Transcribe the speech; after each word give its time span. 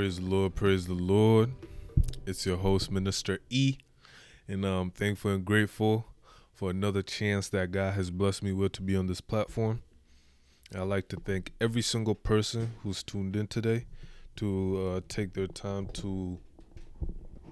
Praise 0.00 0.16
the 0.16 0.24
Lord, 0.24 0.54
praise 0.54 0.86
the 0.86 0.94
Lord. 0.94 1.50
It's 2.24 2.46
your 2.46 2.56
host, 2.56 2.90
Minister 2.90 3.38
E, 3.50 3.76
and 4.48 4.64
I'm 4.64 4.90
thankful 4.90 5.30
and 5.30 5.44
grateful 5.44 6.06
for 6.54 6.70
another 6.70 7.02
chance 7.02 7.50
that 7.50 7.70
God 7.70 7.92
has 7.92 8.10
blessed 8.10 8.42
me 8.42 8.52
with 8.52 8.72
to 8.72 8.82
be 8.82 8.96
on 8.96 9.08
this 9.08 9.20
platform. 9.20 9.82
I'd 10.74 10.84
like 10.84 11.08
to 11.08 11.16
thank 11.16 11.52
every 11.60 11.82
single 11.82 12.14
person 12.14 12.76
who's 12.82 13.02
tuned 13.02 13.36
in 13.36 13.46
today 13.46 13.84
to 14.36 14.94
uh, 14.96 15.00
take 15.06 15.34
their 15.34 15.48
time 15.48 15.88
to 15.88 16.38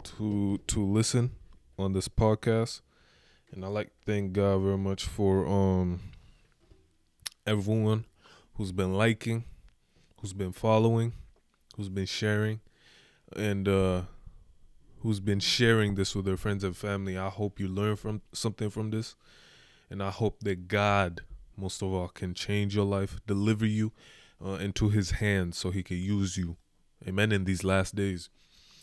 to 0.05 0.59
to 0.69 0.87
listen 0.87 1.33
on 1.79 1.93
this 1.93 2.09
podcast, 2.09 2.81
and 3.53 3.63
I'd 3.63 3.69
like 3.69 3.89
to 3.89 4.07
thank 4.07 4.33
God 4.33 4.63
very 4.63 4.79
much 4.79 5.05
for 5.05 5.47
um 5.47 6.01
everyone 7.47 8.07
who's 8.55 8.73
been 8.73 8.95
liking, 8.95 9.45
who's 10.23 10.33
been 10.33 10.53
following, 10.53 11.13
who's 11.79 11.89
been 11.89 12.07
sharing, 12.07 12.61
and 13.37 13.69
uh, 13.69 14.03
who's 15.03 15.21
been 15.21 15.39
sharing 15.39 15.95
this 15.95 16.15
with 16.15 16.25
their 16.25 16.37
friends 16.37 16.65
and 16.65 16.77
family. 16.77 17.17
I 17.17 17.29
hope 17.29 17.61
you 17.61 17.69
learn 17.69 17.95
from 17.95 18.21
something 18.33 18.69
from 18.69 18.91
this, 18.91 19.15
and 19.89 20.03
I 20.03 20.11
hope 20.11 20.41
that 20.41 20.67
God, 20.67 21.21
most 21.57 21.81
of 21.81 21.93
all, 21.93 22.09
can 22.09 22.35
change 22.35 22.75
your 22.75 22.85
life, 22.85 23.21
deliver 23.29 23.65
you 23.65 23.93
uh, 24.45 24.55
into 24.55 24.89
His 24.89 25.13
hands, 25.13 25.57
so 25.57 25.71
He 25.71 25.85
can 25.85 25.99
use 25.99 26.37
you. 26.37 26.57
Amen. 27.07 27.31
In 27.31 27.45
these 27.45 27.63
last 27.63 27.95
days, 27.95 28.29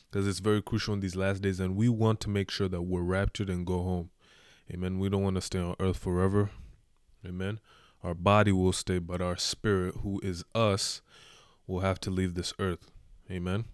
because 0.10 0.26
it's 0.26 0.40
very 0.40 0.62
crucial 0.62 0.94
in 0.94 1.02
these 1.02 1.18
last 1.18 1.42
days, 1.42 1.60
and 1.60 1.76
we 1.76 1.90
want 1.90 2.22
to 2.22 2.30
make 2.30 2.50
sure 2.50 2.70
that 2.70 2.84
we're 2.84 3.02
raptured 3.02 3.50
and 3.50 3.66
go 3.66 3.84
home. 3.84 4.10
Amen. 4.74 5.00
We 5.00 5.10
don't 5.10 5.22
want 5.22 5.36
to 5.36 5.42
stay 5.42 5.60
on 5.60 5.76
earth 5.82 5.98
forever. 5.98 6.50
Amen. 7.28 7.60
Our 8.02 8.14
body 8.14 8.54
will 8.54 8.72
stay, 8.72 9.00
but 9.00 9.22
our 9.22 9.36
spirit, 9.36 9.96
who 10.02 10.22
is 10.24 10.46
us, 10.56 11.02
will 11.68 11.82
have 11.82 12.00
to 12.02 12.10
leave 12.10 12.36
this 12.36 12.54
earth. 12.58 12.92
Amen. 13.30 13.66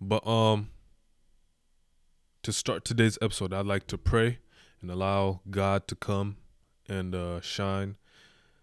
But 0.00 0.26
um 0.26 0.70
to 2.42 2.52
start 2.52 2.84
today's 2.84 3.18
episode, 3.22 3.52
I'd 3.52 3.66
like 3.66 3.86
to 3.86 3.98
pray 3.98 4.38
and 4.80 4.90
allow 4.90 5.40
God 5.48 5.86
to 5.86 5.94
come 5.94 6.38
and 6.88 7.14
uh, 7.14 7.40
shine 7.40 7.96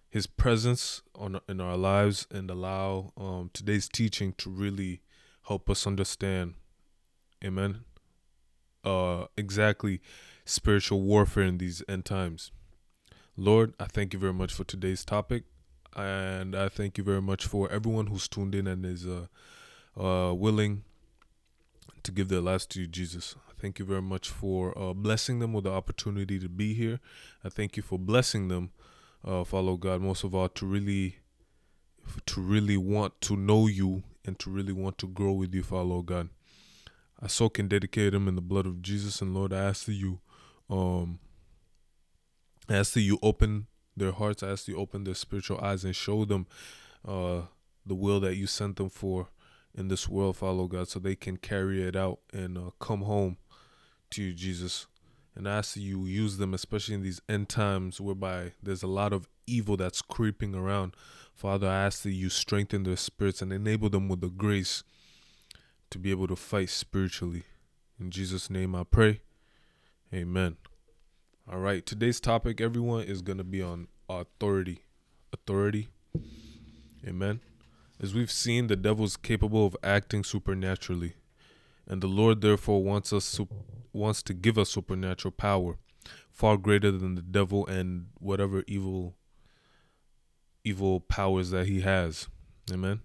His 0.10 0.28
presence 0.28 1.02
on 1.16 1.40
in 1.48 1.62
our 1.62 1.78
lives, 1.78 2.28
and 2.30 2.50
allow 2.52 3.14
um, 3.16 3.50
today's 3.54 3.88
teaching 3.88 4.34
to 4.40 4.50
really 4.50 5.02
help 5.48 5.70
us 5.70 5.88
understand, 5.88 6.56
Amen. 7.44 7.86
Uh, 8.84 9.26
exactly 9.38 10.02
spiritual 10.45 11.02
warfare 11.02 11.44
in 11.44 11.58
these 11.58 11.82
end 11.88 12.06
times. 12.06 12.52
Lord, 13.38 13.73
I 13.80 13.86
thank 13.86 14.14
you 14.14 14.20
very 14.20 14.34
much 14.34 14.54
for 14.54 14.66
today's 14.66 15.06
topic, 15.06 15.44
and 15.95 16.56
I 16.56 16.70
thank 16.70 16.98
you 16.98 17.04
very 17.04 17.22
much 17.22 17.45
for 17.45 17.70
everyone 17.72 18.08
who's 18.08 18.28
tuned 18.28 18.56
in 18.56 18.68
and 18.68 18.86
is 18.86 19.06
uh, 19.06 19.28
uh, 20.00 20.34
willing 20.34 20.84
to 22.04 22.12
give 22.12 22.30
their 22.30 22.42
lives 22.42 22.66
to 22.68 22.82
you, 22.82 22.88
Jesus. 22.88 23.36
Thank 23.59 23.80
you 23.80 23.86
very 23.86 24.02
much 24.02 24.30
for 24.30 24.78
uh, 24.78 24.94
blessing 24.94 25.40
them 25.40 25.52
with 25.52 25.66
the 25.66 25.72
opportunity 25.72 26.40
to 26.40 26.48
be 26.48 26.73
here. 26.73 27.00
I 27.44 27.50
thank 27.50 27.76
you 27.76 27.84
for 27.84 27.99
blessing 27.99 28.48
them, 28.48 28.72
uh, 29.26 29.44
follow 29.44 29.76
God, 29.76 30.02
most 30.02 30.23
of 30.23 30.33
all, 30.33 30.48
to 30.48 30.66
really, 30.66 31.17
to 32.28 32.42
really 32.42 32.78
want 32.78 33.20
to 33.22 33.36
know 33.36 33.67
you 33.67 34.04
and 34.26 34.39
to 34.39 34.49
really 34.49 34.72
want 34.72 34.98
to 34.99 35.08
grow 35.08 35.33
with 35.33 35.54
you, 35.54 35.64
follow 35.64 36.02
God. 36.02 36.30
I 37.22 37.28
soak 37.28 37.60
and 37.60 37.70
dedicate 37.70 38.14
them 38.14 38.30
in 38.30 38.36
the 38.36 38.42
blood 38.42 38.66
of 38.66 38.82
Jesus, 38.82 39.22
and 39.22 39.33
Lord, 39.33 39.52
I 39.52 39.60
ask 39.60 39.86
that 39.88 39.94
you, 39.94 40.22
um, 40.70 41.20
I 42.70 42.78
ask 42.78 42.94
that 42.94 43.02
you 43.02 43.20
open 43.22 43.67
their 43.99 44.11
hearts. 44.11 44.43
I 44.43 44.49
ask 44.49 44.67
you 44.67 44.77
open 44.77 45.04
their 45.04 45.14
spiritual 45.15 45.60
eyes 45.60 45.83
and 45.83 45.95
show 45.95 46.26
them, 46.26 46.48
uh, 47.08 47.42
the 47.86 47.95
will 47.95 48.20
that 48.21 48.36
you 48.36 48.48
sent 48.48 48.77
them 48.77 48.89
for 48.89 49.30
in 49.76 49.87
this 49.87 50.10
world, 50.10 50.37
follow 50.37 50.67
God, 50.67 50.87
so 50.87 50.99
they 50.99 51.15
can 51.15 51.37
carry 51.37 51.83
it 51.83 51.95
out 51.95 52.20
and 52.33 52.58
uh, 52.58 52.71
come 52.80 53.02
home 53.02 53.37
to 54.11 54.23
you, 54.23 54.33
Jesus. 54.33 54.87
And 55.36 55.48
I 55.48 55.58
ask 55.58 55.77
you 55.77 56.05
use 56.05 56.37
them, 56.37 56.54
especially 56.54 56.95
in 56.95 57.04
these 57.04 57.21
end 57.30 57.49
times 57.49 58.02
whereby 58.02 58.54
there's 58.61 58.83
a 58.83 58.87
lot 58.87 59.14
of 59.14 59.27
evil 59.48 59.77
that's 59.77 60.02
creeping 60.02 60.55
around. 60.55 60.95
Father, 61.33 61.67
I 61.67 61.86
ask 61.86 62.02
that 62.04 62.11
you 62.11 62.30
strengthen 62.30 62.83
their 62.83 62.98
spirits 62.98 63.42
and 63.42 63.54
enable 63.54 63.89
them 63.89 64.10
with 64.10 64.21
the 64.21 64.27
grace 64.30 64.83
to 65.92 65.98
be 65.98 66.11
able 66.11 66.27
to 66.27 66.36
fight 66.36 66.70
spiritually. 66.70 67.43
In 67.99 68.11
Jesus' 68.11 68.49
name 68.49 68.76
I 68.76 68.83
pray. 68.83 69.21
Amen. 70.14 70.58
All 71.52 71.58
right, 71.58 71.83
today's 71.83 72.20
topic, 72.20 72.61
everyone, 72.61 73.05
is 73.05 73.23
going 73.23 73.39
to 73.39 73.43
be 73.43 73.60
on 73.60 73.87
authority. 74.08 74.83
Authority. 75.33 75.87
Amen. 77.04 77.39
As 77.99 78.14
we've 78.14 78.30
seen, 78.30 78.67
the 78.67 78.76
devil 78.76 79.04
is 79.04 79.17
capable 79.17 79.65
of 79.65 79.76
acting 79.82 80.23
supernaturally, 80.23 81.15
and 81.87 82.04
the 82.04 82.08
Lord 82.08 82.42
therefore 82.42 82.83
wants 82.83 83.11
us 83.11 83.32
to, 83.32 83.48
wants 83.92 84.21
to 84.23 84.36
give 84.36 84.60
us 84.60 84.70
supernatural 84.70 85.32
power, 85.32 85.80
far 86.30 86.55
greater 86.55 86.92
than 86.92 87.15
the 87.15 87.23
devil 87.23 87.66
and 87.66 88.10
whatever 88.20 88.64
evil 88.67 89.16
evil 90.64 90.99
powers 90.99 91.49
that 91.49 91.66
he 91.66 91.81
has. 91.81 92.27
Amen. 92.71 93.02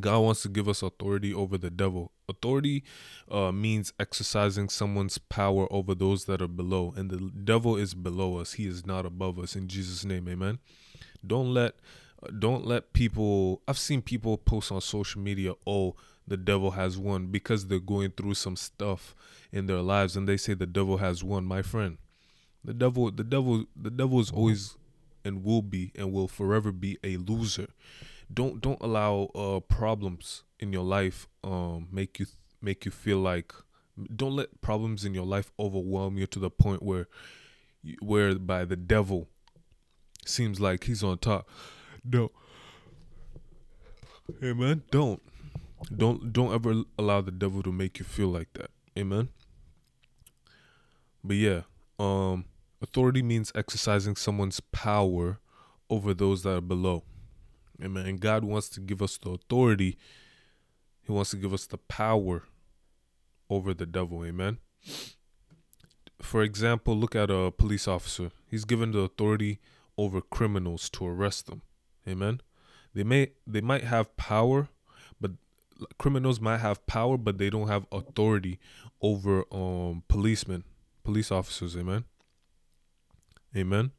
God 0.00 0.20
wants 0.20 0.42
to 0.42 0.48
give 0.48 0.68
us 0.68 0.82
authority 0.82 1.34
over 1.34 1.58
the 1.58 1.70
devil. 1.70 2.12
Authority 2.28 2.82
uh, 3.30 3.52
means 3.52 3.92
exercising 4.00 4.68
someone's 4.68 5.18
power 5.18 5.66
over 5.70 5.94
those 5.94 6.24
that 6.24 6.40
are 6.40 6.48
below, 6.48 6.94
and 6.96 7.10
the 7.10 7.30
devil 7.44 7.76
is 7.76 7.94
below 7.94 8.38
us. 8.38 8.54
He 8.54 8.66
is 8.66 8.86
not 8.86 9.04
above 9.04 9.38
us. 9.38 9.54
In 9.54 9.68
Jesus' 9.68 10.04
name, 10.04 10.28
Amen. 10.28 10.58
Don't 11.26 11.52
let 11.52 11.74
don't 12.38 12.64
let 12.64 12.92
people 12.92 13.62
i've 13.66 13.78
seen 13.78 14.00
people 14.00 14.38
post 14.38 14.70
on 14.70 14.80
social 14.80 15.20
media 15.20 15.54
oh 15.66 15.96
the 16.26 16.36
devil 16.36 16.70
has 16.72 16.96
won 16.96 17.26
because 17.26 17.66
they're 17.66 17.80
going 17.80 18.10
through 18.12 18.34
some 18.34 18.54
stuff 18.54 19.14
in 19.50 19.66
their 19.66 19.80
lives 19.80 20.16
and 20.16 20.28
they 20.28 20.36
say 20.36 20.54
the 20.54 20.66
devil 20.66 20.98
has 20.98 21.24
won 21.24 21.44
my 21.44 21.62
friend 21.62 21.98
the 22.64 22.72
devil 22.72 23.10
the 23.10 23.24
devil 23.24 23.64
the 23.74 23.90
devil 23.90 24.20
is 24.20 24.30
always 24.30 24.76
and 25.24 25.44
will 25.44 25.62
be 25.62 25.90
and 25.96 26.12
will 26.12 26.28
forever 26.28 26.70
be 26.70 26.96
a 27.02 27.16
loser 27.16 27.68
don't 28.32 28.60
don't 28.60 28.80
allow 28.80 29.30
uh 29.34 29.60
problems 29.60 30.42
in 30.58 30.72
your 30.72 30.84
life 30.84 31.26
um 31.44 31.88
make 31.90 32.18
you 32.18 32.26
make 32.60 32.84
you 32.84 32.90
feel 32.90 33.18
like 33.18 33.52
don't 34.14 34.36
let 34.36 34.60
problems 34.60 35.04
in 35.04 35.12
your 35.14 35.26
life 35.26 35.50
overwhelm 35.58 36.16
you 36.16 36.26
to 36.26 36.38
the 36.38 36.50
point 36.50 36.82
where 36.82 37.08
where 38.00 38.34
by 38.34 38.64
the 38.64 38.76
devil 38.76 39.28
seems 40.24 40.60
like 40.60 40.84
he's 40.84 41.02
on 41.02 41.18
top 41.18 41.48
no. 42.04 42.30
Amen. 44.42 44.82
Don't. 44.90 45.22
Don't 45.94 46.32
don't 46.32 46.54
ever 46.54 46.82
allow 46.98 47.20
the 47.20 47.32
devil 47.32 47.62
to 47.62 47.72
make 47.72 47.98
you 47.98 48.04
feel 48.04 48.28
like 48.28 48.52
that. 48.54 48.70
Amen. 48.96 49.28
But 51.24 51.36
yeah, 51.36 51.62
um 51.98 52.44
authority 52.80 53.22
means 53.22 53.52
exercising 53.54 54.16
someone's 54.16 54.60
power 54.60 55.40
over 55.90 56.14
those 56.14 56.42
that 56.44 56.56
are 56.56 56.60
below. 56.60 57.02
Amen. 57.82 58.06
And 58.06 58.20
God 58.20 58.44
wants 58.44 58.68
to 58.70 58.80
give 58.80 59.02
us 59.02 59.18
the 59.18 59.30
authority. 59.30 59.98
He 61.02 61.12
wants 61.12 61.30
to 61.30 61.36
give 61.36 61.52
us 61.52 61.66
the 61.66 61.78
power 61.78 62.44
over 63.50 63.74
the 63.74 63.86
devil. 63.86 64.24
Amen. 64.24 64.58
For 66.20 66.42
example, 66.42 66.96
look 66.96 67.16
at 67.16 67.30
a 67.30 67.50
police 67.50 67.88
officer. 67.88 68.30
He's 68.48 68.64
given 68.64 68.92
the 68.92 69.00
authority 69.00 69.58
over 69.98 70.20
criminals 70.20 70.88
to 70.90 71.06
arrest 71.06 71.46
them. 71.46 71.62
Amen. 72.06 72.40
They 72.94 73.04
may 73.04 73.32
they 73.46 73.60
might 73.60 73.84
have 73.84 74.16
power, 74.16 74.68
but 75.20 75.32
criminals 75.98 76.40
might 76.40 76.58
have 76.58 76.86
power, 76.86 77.16
but 77.16 77.38
they 77.38 77.50
don't 77.50 77.68
have 77.68 77.86
authority 77.90 78.58
over 79.00 79.44
um 79.52 80.04
policemen, 80.08 80.64
police 81.02 81.32
officers. 81.32 81.76
Amen. 81.76 82.04
Amen. 83.56 83.90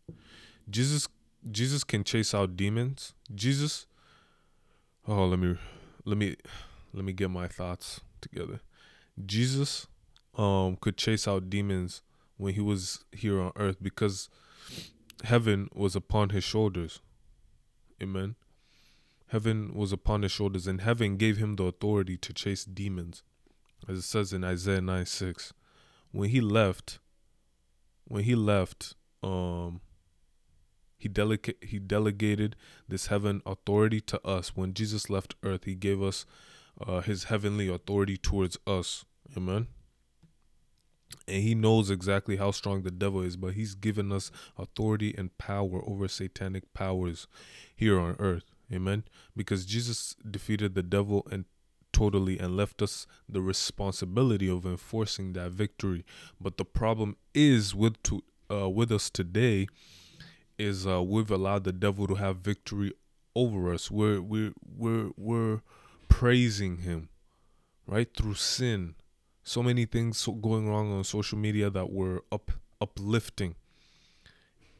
Jesus 0.69 1.07
Jesus 1.51 1.84
can 1.84 2.04
chase 2.04 2.34
out 2.34 2.56
demons. 2.56 3.13
Jesus 3.34 3.86
Oh, 5.06 5.25
let 5.25 5.40
me 5.40 5.57
let 6.06 6.18
me 6.18 6.38
let 6.94 7.04
me 7.04 7.12
get 7.12 7.30
my 7.30 7.48
thoughts 7.48 8.00
together. 8.22 8.62
Jesus 9.25 9.88
um 10.36 10.78
could 10.80 10.98
chase 10.98 11.28
out 11.28 11.50
demons 11.50 12.01
when 12.38 12.54
he 12.54 12.62
was 12.62 13.04
here 13.12 13.42
on 13.42 13.51
earth 13.57 13.78
because 13.81 14.30
heaven 15.25 15.69
was 15.74 15.95
upon 15.95 16.30
his 16.30 16.44
shoulders. 16.44 17.01
Amen. 18.01 18.36
Heaven 19.28 19.74
was 19.74 19.92
upon 19.92 20.22
his 20.22 20.31
shoulders, 20.31 20.68
and 20.68 20.81
heaven 20.81 21.18
gave 21.18 21.38
him 21.38 21.56
the 21.56 21.63
authority 21.63 22.18
to 22.18 22.34
chase 22.34 22.63
demons. 22.63 23.24
As 23.88 23.98
it 23.98 24.04
says 24.04 24.31
in 24.31 24.44
Isaiah 24.44 24.80
9 24.80 25.06
6. 25.06 25.54
When 26.12 26.30
he 26.30 26.39
left, 26.39 27.00
when 28.07 28.24
he 28.24 28.36
left, 28.36 28.94
um, 29.24 29.81
he 31.03 31.55
he 31.61 31.79
delegated 31.79 32.55
this 32.88 33.07
heaven 33.07 33.41
authority 33.45 34.01
to 34.01 34.25
us. 34.25 34.55
When 34.55 34.73
Jesus 34.73 35.09
left 35.09 35.35
earth, 35.44 35.65
he 35.65 35.75
gave 35.75 36.01
us 36.01 36.25
uh, 36.79 37.01
his 37.01 37.25
heavenly 37.25 37.67
authority 37.67 38.17
towards 38.17 38.57
us. 38.65 39.05
Amen 39.38 39.67
and 41.27 41.44
he 41.44 41.55
knows 41.55 41.89
exactly 41.89 42.38
how 42.38 42.51
strong 42.51 42.83
the 42.83 42.91
devil 42.91 43.21
is, 43.21 43.38
but 43.38 43.53
he's 43.53 43.75
given 43.75 44.11
us 44.11 44.31
authority 44.57 45.13
and 45.17 45.38
power 45.38 45.81
over 45.85 46.07
satanic 46.07 46.73
powers 46.73 47.27
here 47.75 48.00
on 48.00 48.15
earth. 48.19 48.51
Amen. 48.71 49.03
Because 49.35 49.65
Jesus 49.65 50.15
defeated 50.29 50.73
the 50.73 50.83
devil 50.83 51.25
and 51.31 51.45
totally 51.91 52.39
and 52.39 52.57
left 52.57 52.81
us 52.81 53.05
the 53.29 53.41
responsibility 53.41 54.50
of 54.50 54.65
enforcing 54.65 55.33
that 55.33 55.51
victory. 55.51 56.03
But 56.41 56.57
the 56.57 56.65
problem 56.65 57.17
is 57.33 57.75
with 57.75 58.01
to 58.03 58.23
uh, 58.51 58.69
with 58.69 58.91
us 58.91 59.09
today 59.09 59.67
is 60.57 60.85
uh, 60.88 61.01
we've 61.01 61.31
allowed 61.31 61.63
the 61.63 61.71
devil 61.71 62.07
to 62.07 62.15
have 62.15 62.38
victory 62.38 62.94
over 63.35 63.73
us. 63.73 63.89
We're 63.89 64.21
we're 64.21 64.53
we're 64.65 65.11
we're 65.17 65.61
praising 66.09 66.77
him, 66.77 67.09
right 67.88 68.09
through 68.15 68.35
sin. 68.35 68.95
So 69.44 69.61
many 69.61 69.85
things 69.85 70.25
going 70.41 70.69
wrong 70.69 70.91
on 70.91 71.03
social 71.03 71.38
media 71.38 71.69
that 71.69 71.91
we're 71.91 72.19
up 72.31 72.51
uplifting, 72.79 73.55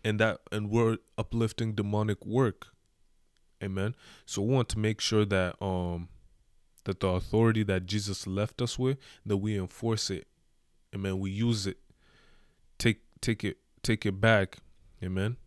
and 0.03 0.19
that 0.19 0.39
and 0.51 0.69
we're 0.69 0.97
uplifting 1.17 1.73
demonic 1.73 2.25
work. 2.25 2.67
Amen. 3.61 3.95
So 4.25 4.41
we 4.41 4.53
want 4.53 4.69
to 4.69 4.79
make 4.79 5.01
sure 5.01 5.25
that 5.25 5.61
um 5.61 6.09
that 6.85 6.99
the 6.99 7.07
authority 7.07 7.63
that 7.63 7.85
Jesus 7.85 8.27
left 8.27 8.61
us 8.61 8.77
with 8.77 8.97
that 9.25 9.37
we 9.37 9.57
enforce 9.57 10.09
it. 10.09 10.27
Amen. 10.93 11.19
We 11.19 11.31
use 11.31 11.65
it. 11.65 11.77
Take 12.77 13.01
take 13.21 13.43
it 13.43 13.57
take 13.81 14.05
it 14.05 14.19
back. 14.21 14.57
Amen. 15.01 15.37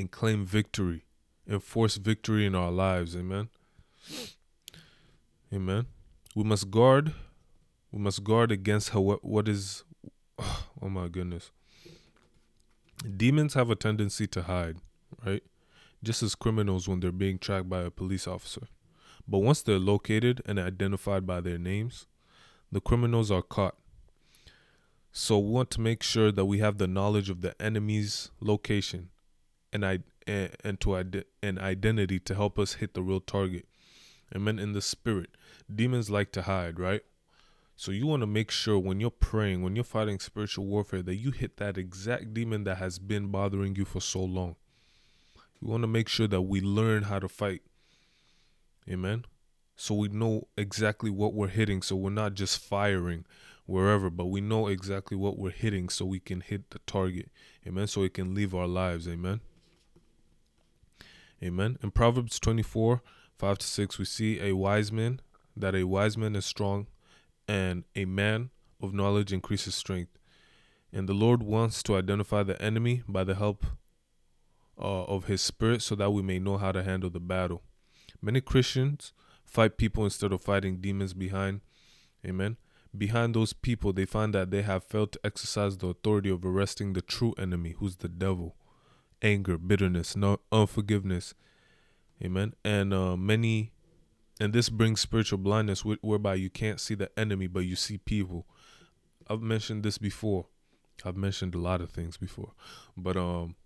And 0.00 0.10
claim 0.10 0.46
victory. 0.46 1.04
Enforce 1.46 1.96
victory 1.96 2.46
in 2.46 2.54
our 2.54 2.70
lives. 2.70 3.14
Amen. 3.14 3.50
Amen. 5.52 5.86
We 6.34 6.42
must 6.42 6.70
guard. 6.70 7.12
We 7.92 8.00
must 8.00 8.24
guard 8.24 8.50
against 8.50 8.94
what 8.94 9.46
is. 9.46 9.84
Oh 10.82 10.88
my 10.88 11.08
goodness. 11.08 11.50
Demons 13.14 13.52
have 13.52 13.68
a 13.68 13.74
tendency 13.74 14.26
to 14.28 14.44
hide, 14.44 14.78
right? 15.26 15.42
Just 16.02 16.22
as 16.22 16.34
criminals 16.34 16.88
when 16.88 17.00
they're 17.00 17.12
being 17.12 17.38
tracked 17.38 17.68
by 17.68 17.82
a 17.82 17.90
police 17.90 18.26
officer. 18.26 18.62
But 19.28 19.40
once 19.40 19.60
they're 19.60 19.78
located 19.78 20.40
and 20.46 20.58
identified 20.58 21.26
by 21.26 21.42
their 21.42 21.58
names, 21.58 22.06
the 22.72 22.80
criminals 22.80 23.30
are 23.30 23.42
caught. 23.42 23.76
So 25.12 25.38
we 25.38 25.50
want 25.50 25.70
to 25.72 25.82
make 25.82 26.02
sure 26.02 26.32
that 26.32 26.46
we 26.46 26.60
have 26.60 26.78
the 26.78 26.88
knowledge 26.88 27.28
of 27.28 27.42
the 27.42 27.60
enemy's 27.60 28.30
location 28.40 29.10
and 29.72 29.84
I 29.84 30.00
and, 30.26 30.80
to 30.80 30.94
an 30.94 31.58
identity 31.58 32.20
to 32.20 32.34
help 32.34 32.58
us 32.58 32.74
hit 32.74 32.94
the 32.94 33.02
real 33.02 33.20
target. 33.20 33.66
Amen. 34.34 34.58
In 34.58 34.72
the 34.72 34.82
spirit, 34.82 35.30
demons 35.72 36.10
like 36.10 36.30
to 36.32 36.42
hide, 36.42 36.78
right? 36.78 37.02
So 37.74 37.90
you 37.90 38.06
want 38.06 38.20
to 38.20 38.26
make 38.26 38.50
sure 38.50 38.78
when 38.78 39.00
you're 39.00 39.10
praying, 39.10 39.62
when 39.62 39.74
you're 39.74 39.84
fighting 39.84 40.20
spiritual 40.20 40.66
warfare, 40.66 41.02
that 41.02 41.16
you 41.16 41.30
hit 41.30 41.56
that 41.56 41.78
exact 41.78 42.34
demon 42.34 42.64
that 42.64 42.76
has 42.76 42.98
been 42.98 43.28
bothering 43.28 43.74
you 43.74 43.84
for 43.84 44.00
so 44.00 44.20
long. 44.20 44.56
You 45.60 45.68
want 45.68 45.82
to 45.82 45.88
make 45.88 46.08
sure 46.08 46.28
that 46.28 46.42
we 46.42 46.60
learn 46.60 47.04
how 47.04 47.18
to 47.18 47.28
fight. 47.28 47.62
Amen. 48.88 49.24
So 49.76 49.94
we 49.94 50.08
know 50.08 50.48
exactly 50.58 51.10
what 51.10 51.32
we're 51.32 51.48
hitting. 51.48 51.80
So 51.80 51.96
we're 51.96 52.10
not 52.10 52.34
just 52.34 52.58
firing 52.58 53.24
wherever, 53.64 54.10
but 54.10 54.26
we 54.26 54.40
know 54.40 54.66
exactly 54.66 55.16
what 55.16 55.38
we're 55.38 55.50
hitting 55.50 55.88
so 55.88 56.04
we 56.04 56.20
can 56.20 56.42
hit 56.42 56.70
the 56.70 56.80
target. 56.80 57.30
Amen. 57.66 57.86
So 57.86 58.02
it 58.02 58.14
can 58.14 58.34
leave 58.34 58.54
our 58.54 58.66
lives. 58.66 59.08
Amen. 59.08 59.40
Amen. 61.42 61.78
In 61.82 61.90
Proverbs 61.90 62.38
24, 62.38 63.02
5 63.38 63.58
to 63.58 63.66
6, 63.66 63.98
we 63.98 64.04
see 64.04 64.40
a 64.40 64.52
wise 64.52 64.92
man, 64.92 65.20
that 65.56 65.74
a 65.74 65.84
wise 65.84 66.16
man 66.18 66.36
is 66.36 66.44
strong, 66.44 66.86
and 67.48 67.84
a 67.96 68.04
man 68.04 68.50
of 68.80 68.92
knowledge 68.92 69.32
increases 69.32 69.74
strength. 69.74 70.18
And 70.92 71.08
the 71.08 71.14
Lord 71.14 71.42
wants 71.42 71.82
to 71.84 71.96
identify 71.96 72.42
the 72.42 72.60
enemy 72.60 73.02
by 73.08 73.24
the 73.24 73.36
help 73.36 73.64
uh, 74.78 75.04
of 75.04 75.24
his 75.24 75.40
spirit 75.40 75.82
so 75.82 75.94
that 75.94 76.10
we 76.10 76.22
may 76.22 76.38
know 76.38 76.58
how 76.58 76.72
to 76.72 76.82
handle 76.82 77.10
the 77.10 77.20
battle. 77.20 77.62
Many 78.20 78.40
Christians 78.40 79.12
fight 79.44 79.76
people 79.76 80.04
instead 80.04 80.32
of 80.32 80.42
fighting 80.42 80.78
demons 80.80 81.14
behind. 81.14 81.60
Amen. 82.26 82.56
Behind 82.96 83.34
those 83.34 83.52
people, 83.52 83.92
they 83.92 84.04
find 84.04 84.34
that 84.34 84.50
they 84.50 84.62
have 84.62 84.84
failed 84.84 85.12
to 85.12 85.20
exercise 85.24 85.78
the 85.78 85.88
authority 85.88 86.28
of 86.28 86.44
arresting 86.44 86.92
the 86.92 87.02
true 87.02 87.34
enemy, 87.38 87.76
who's 87.78 87.96
the 87.96 88.08
devil. 88.08 88.56
Anger, 89.22 89.58
bitterness, 89.58 90.16
no 90.16 90.40
unforgiveness. 90.50 91.34
Amen. 92.22 92.54
And 92.64 92.92
uh, 92.92 93.16
many, 93.16 93.72
and 94.40 94.52
this 94.52 94.68
brings 94.68 95.00
spiritual 95.00 95.38
blindness, 95.38 95.84
whereby 95.84 96.34
you 96.34 96.50
can't 96.50 96.80
see 96.80 96.94
the 96.94 97.10
enemy, 97.18 97.46
but 97.46 97.60
you 97.60 97.76
see 97.76 97.98
people. 97.98 98.46
I've 99.28 99.42
mentioned 99.42 99.82
this 99.82 99.98
before. 99.98 100.46
I've 101.04 101.16
mentioned 101.16 101.54
a 101.54 101.58
lot 101.58 101.80
of 101.80 101.90
things 101.90 102.16
before, 102.16 102.52
but 102.96 103.16
um, 103.16 103.56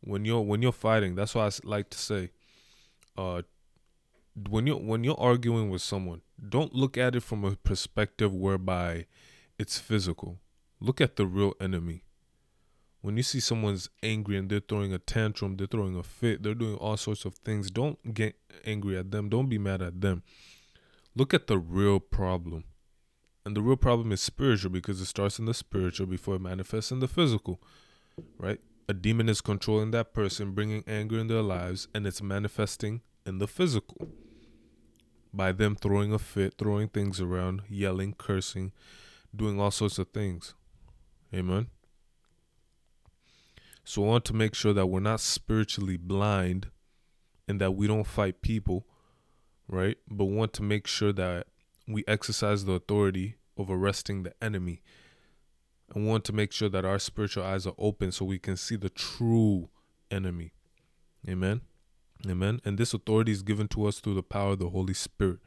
when 0.00 0.24
you're 0.24 0.40
when 0.40 0.62
you're 0.62 0.72
fighting, 0.72 1.14
that's 1.14 1.34
why 1.34 1.46
I 1.46 1.50
like 1.62 1.90
to 1.90 1.98
say, 1.98 2.30
uh, 3.16 3.42
when 4.48 4.66
you 4.66 4.76
when 4.76 5.04
you're 5.04 5.20
arguing 5.20 5.70
with 5.70 5.82
someone, 5.82 6.22
don't 6.48 6.74
look 6.74 6.98
at 6.98 7.14
it 7.14 7.22
from 7.22 7.44
a 7.44 7.54
perspective 7.54 8.34
whereby 8.34 9.06
it's 9.58 9.78
physical. 9.78 10.40
Look 10.80 11.00
at 11.00 11.16
the 11.16 11.26
real 11.26 11.54
enemy. 11.60 12.02
When 13.02 13.16
you 13.16 13.24
see 13.24 13.40
someone's 13.40 13.90
angry 14.02 14.36
and 14.36 14.48
they're 14.48 14.60
throwing 14.60 14.92
a 14.94 14.98
tantrum, 14.98 15.56
they're 15.56 15.66
throwing 15.66 15.96
a 15.96 16.04
fit, 16.04 16.42
they're 16.42 16.54
doing 16.54 16.76
all 16.76 16.96
sorts 16.96 17.24
of 17.24 17.34
things, 17.34 17.70
don't 17.70 18.14
get 18.14 18.36
angry 18.64 18.96
at 18.96 19.10
them. 19.10 19.28
Don't 19.28 19.48
be 19.48 19.58
mad 19.58 19.82
at 19.82 20.00
them. 20.00 20.22
Look 21.14 21.34
at 21.34 21.48
the 21.48 21.58
real 21.58 21.98
problem. 21.98 22.64
And 23.44 23.56
the 23.56 23.60
real 23.60 23.76
problem 23.76 24.12
is 24.12 24.20
spiritual 24.20 24.70
because 24.70 25.00
it 25.00 25.06
starts 25.06 25.40
in 25.40 25.46
the 25.46 25.54
spiritual 25.54 26.06
before 26.06 26.36
it 26.36 26.40
manifests 26.40 26.92
in 26.92 27.00
the 27.00 27.08
physical, 27.08 27.60
right? 28.38 28.60
A 28.88 28.94
demon 28.94 29.28
is 29.28 29.40
controlling 29.40 29.90
that 29.90 30.14
person, 30.14 30.52
bringing 30.52 30.84
anger 30.86 31.18
in 31.18 31.26
their 31.26 31.42
lives, 31.42 31.88
and 31.92 32.06
it's 32.06 32.22
manifesting 32.22 33.00
in 33.26 33.38
the 33.38 33.48
physical 33.48 34.08
by 35.34 35.50
them 35.50 35.74
throwing 35.74 36.12
a 36.12 36.18
fit, 36.18 36.54
throwing 36.56 36.88
things 36.88 37.20
around, 37.20 37.62
yelling, 37.68 38.14
cursing, 38.14 38.70
doing 39.34 39.58
all 39.58 39.70
sorts 39.70 39.98
of 39.98 40.08
things. 40.08 40.54
Amen. 41.34 41.66
So 43.84 44.04
I 44.04 44.06
want 44.06 44.24
to 44.26 44.34
make 44.34 44.54
sure 44.54 44.72
that 44.72 44.86
we're 44.86 45.00
not 45.00 45.20
spiritually 45.20 45.96
blind 45.96 46.68
and 47.48 47.60
that 47.60 47.72
we 47.72 47.86
don't 47.86 48.06
fight 48.06 48.40
people, 48.42 48.86
right? 49.66 49.98
But 50.08 50.26
want 50.26 50.52
to 50.54 50.62
make 50.62 50.86
sure 50.86 51.12
that 51.12 51.48
we 51.88 52.04
exercise 52.06 52.64
the 52.64 52.72
authority 52.72 53.36
of 53.56 53.70
arresting 53.70 54.22
the 54.22 54.34
enemy 54.42 54.82
and 55.94 56.06
want 56.06 56.24
to 56.24 56.32
make 56.32 56.52
sure 56.52 56.68
that 56.68 56.84
our 56.84 56.98
spiritual 56.98 57.44
eyes 57.44 57.66
are 57.66 57.74
open 57.76 58.12
so 58.12 58.24
we 58.24 58.38
can 58.38 58.56
see 58.56 58.76
the 58.76 58.88
true 58.88 59.68
enemy. 60.10 60.52
Amen. 61.28 61.60
Amen. 62.28 62.60
And 62.64 62.78
this 62.78 62.94
authority 62.94 63.32
is 63.32 63.42
given 63.42 63.68
to 63.68 63.86
us 63.86 63.98
through 63.98 64.14
the 64.14 64.22
power 64.22 64.52
of 64.52 64.60
the 64.60 64.70
Holy 64.70 64.94
Spirit. 64.94 65.38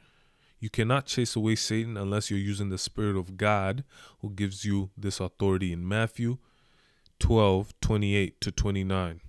You 0.58 0.70
cannot 0.70 1.06
chase 1.06 1.36
away 1.36 1.56
Satan 1.56 1.96
unless 1.96 2.30
you're 2.30 2.38
using 2.38 2.68
the 2.68 2.78
Spirit 2.78 3.16
of 3.16 3.36
God 3.36 3.84
who 4.20 4.30
gives 4.30 4.64
you 4.64 4.90
this 4.96 5.20
authority 5.20 5.72
in 5.72 5.86
Matthew 5.86 6.38
12, 7.18 7.74
28 7.80 8.40
to 8.40 8.52
29. 8.52 9.20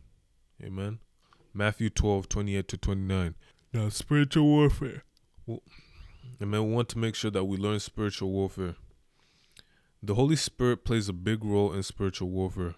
Amen. 0.63 0.99
Matthew 1.53 1.89
12, 1.89 2.29
28 2.29 2.67
to 2.67 2.77
29. 2.77 3.35
Now, 3.73 3.89
spiritual 3.89 4.45
warfare. 4.45 5.03
Well, 5.45 5.61
amen. 6.41 6.67
We 6.67 6.73
want 6.73 6.89
to 6.89 6.99
make 6.99 7.15
sure 7.15 7.31
that 7.31 7.45
we 7.45 7.57
learn 7.57 7.79
spiritual 7.79 8.31
warfare. 8.31 8.75
The 10.03 10.15
Holy 10.15 10.35
Spirit 10.35 10.85
plays 10.85 11.09
a 11.09 11.13
big 11.13 11.43
role 11.43 11.73
in 11.73 11.83
spiritual 11.83 12.29
warfare. 12.29 12.75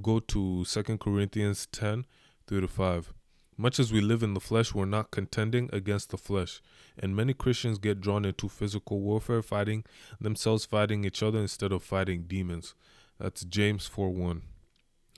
Go 0.00 0.20
to 0.20 0.64
Second 0.64 1.00
Corinthians 1.00 1.66
10, 1.66 2.06
3 2.46 2.60
to 2.60 2.68
5. 2.68 3.12
Much 3.56 3.78
as 3.78 3.92
we 3.92 4.00
live 4.00 4.22
in 4.22 4.34
the 4.34 4.40
flesh, 4.40 4.74
we're 4.74 4.84
not 4.86 5.10
contending 5.10 5.68
against 5.72 6.10
the 6.10 6.16
flesh. 6.16 6.62
And 6.98 7.14
many 7.14 7.34
Christians 7.34 7.78
get 7.78 8.00
drawn 8.00 8.24
into 8.24 8.48
physical 8.48 9.00
warfare, 9.00 9.42
fighting 9.42 9.84
themselves, 10.20 10.64
fighting 10.64 11.04
each 11.04 11.22
other 11.22 11.38
instead 11.38 11.72
of 11.72 11.82
fighting 11.82 12.24
demons. 12.26 12.74
That's 13.22 13.44
James 13.44 13.86
4 13.86 14.10
1. 14.10 14.42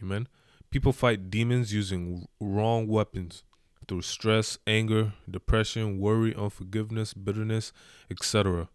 Amen. 0.02 0.28
People 0.70 0.92
fight 0.92 1.30
demons 1.30 1.72
using 1.72 2.28
wrong 2.38 2.86
weapons 2.86 3.44
through 3.88 4.02
stress, 4.02 4.58
anger, 4.66 5.14
depression, 5.30 5.98
worry, 5.98 6.34
unforgiveness, 6.34 7.14
bitterness, 7.14 7.72
etc. 8.10 8.68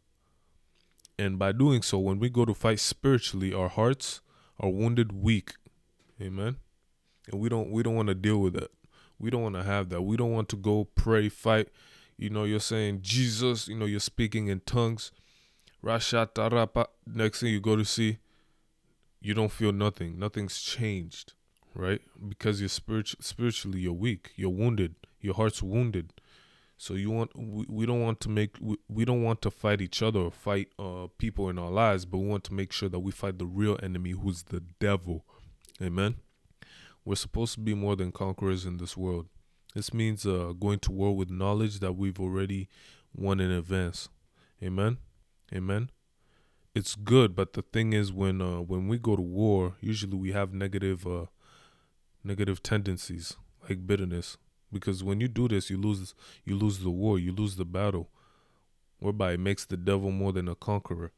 And 1.20 1.38
by 1.38 1.52
doing 1.52 1.84
so, 1.84 2.00
when 2.00 2.18
we 2.18 2.30
go 2.30 2.44
to 2.44 2.56
fight 2.56 2.80
spiritually, 2.80 3.54
our 3.54 3.70
hearts 3.70 4.22
are 4.60 4.70
wounded, 4.70 5.12
weak. 5.12 5.54
Amen. 6.20 6.56
And 7.32 7.40
we 7.40 7.50
don't 7.50 7.70
we 7.70 7.84
don't 7.84 7.96
want 7.96 8.08
to 8.08 8.16
deal 8.16 8.40
with 8.40 8.54
that. 8.54 8.72
We 9.20 9.30
don't 9.30 9.44
want 9.44 9.56
to 9.56 9.64
have 9.64 9.90
that. 9.90 10.02
We 10.02 10.18
don't 10.18 10.32
want 10.32 10.50
to 10.50 10.56
go 10.56 10.86
pray, 10.96 11.30
fight. 11.30 11.68
You 12.18 12.32
know, 12.32 12.46
you're 12.46 12.60
saying 12.60 13.02
Jesus, 13.04 13.68
you 13.68 13.76
know, 13.76 13.86
you're 13.86 14.00
speaking 14.00 14.48
in 14.48 14.62
tongues. 14.62 15.12
Rashatarapa. 15.86 16.88
Next 17.06 17.42
thing 17.42 17.54
you 17.54 17.62
go 17.62 17.76
to 17.76 17.86
see, 17.86 18.18
you 19.22 19.34
don't 19.34 19.52
feel 19.52 19.72
nothing. 19.72 20.18
Nothing's 20.18 20.62
changed, 20.62 21.34
right? 21.76 22.02
Because 22.28 22.62
you're 22.62 22.70
spiritual 22.70 23.22
spiritually 23.22 23.80
you're 23.80 23.94
weak. 23.94 24.32
You're 24.36 24.50
wounded. 24.50 24.96
Your 25.22 25.34
heart's 25.34 25.62
wounded. 25.62 26.14
So 26.78 26.94
you 26.94 27.12
want 27.12 27.32
we, 27.36 27.66
we 27.68 27.86
don't 27.86 28.02
want 28.02 28.22
to 28.22 28.30
make 28.30 28.56
we, 28.62 28.78
we 28.88 29.06
don't 29.06 29.24
want 29.24 29.42
to 29.42 29.52
fight 29.52 29.82
each 29.82 30.02
other 30.02 30.20
or 30.20 30.32
fight 30.32 30.70
uh 30.80 31.08
people 31.18 31.50
in 31.50 31.60
our 31.60 31.70
lives, 31.70 32.06
but 32.06 32.20
we 32.20 32.28
want 32.28 32.46
to 32.46 32.54
make 32.54 32.72
sure 32.72 32.90
that 32.90 33.00
we 33.00 33.12
fight 33.12 33.38
the 33.38 33.46
real 33.46 33.78
enemy 33.84 34.12
who's 34.12 34.44
the 34.44 34.62
devil. 34.80 35.26
Amen. 35.82 36.16
We're 37.04 37.16
supposed 37.16 37.56
to 37.56 37.60
be 37.60 37.74
more 37.74 37.96
than 37.96 38.12
conquerors 38.12 38.66
in 38.66 38.78
this 38.78 38.96
world. 38.96 39.28
This 39.76 39.94
means 39.94 40.26
uh, 40.26 40.54
going 40.60 40.80
to 40.80 40.92
war 40.92 41.16
with 41.16 41.30
knowledge 41.30 41.80
that 41.80 41.94
we've 41.94 42.20
already 42.20 42.70
won 43.16 43.40
in 43.40 43.52
advance. 43.52 44.10
Amen. 44.64 44.98
Amen. 45.54 45.90
It's 46.76 46.96
good, 46.96 47.36
but 47.36 47.54
the 47.54 47.64
thing 47.64 47.94
is, 47.94 48.14
when 48.14 48.42
uh, 48.42 48.62
when 48.62 48.88
we 48.88 48.98
go 48.98 49.16
to 49.16 49.22
war, 49.22 49.76
usually 49.82 50.16
we 50.18 50.32
have 50.32 50.54
negative 50.54 51.06
uh, 51.08 51.26
negative 52.24 52.62
tendencies 52.62 53.36
like 53.68 53.88
bitterness, 53.88 54.38
because 54.72 55.04
when 55.04 55.20
you 55.20 55.28
do 55.28 55.48
this, 55.48 55.70
you 55.70 55.78
lose 55.78 56.14
you 56.46 56.56
lose 56.56 56.80
the 56.80 56.92
war, 56.92 57.18
you 57.18 57.32
lose 57.32 57.56
the 57.56 57.66
battle, 57.66 58.10
whereby 59.00 59.34
it 59.34 59.40
makes 59.40 59.66
the 59.66 59.78
devil 59.78 60.12
more 60.12 60.32
than 60.32 60.48
a 60.48 60.56
conqueror. 60.56 61.12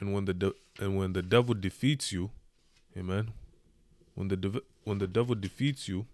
And 0.00 0.14
when 0.14 0.24
the 0.24 0.34
de- 0.34 0.54
and 0.80 0.96
when 0.96 1.12
the 1.12 1.22
devil 1.22 1.54
defeats 1.54 2.12
you, 2.12 2.30
amen. 2.96 3.32
When 4.14 4.28
the 4.28 4.36
de- 4.36 4.62
when 4.84 4.98
the 4.98 5.06
devil 5.06 5.34
defeats 5.34 5.86
you 5.86 6.06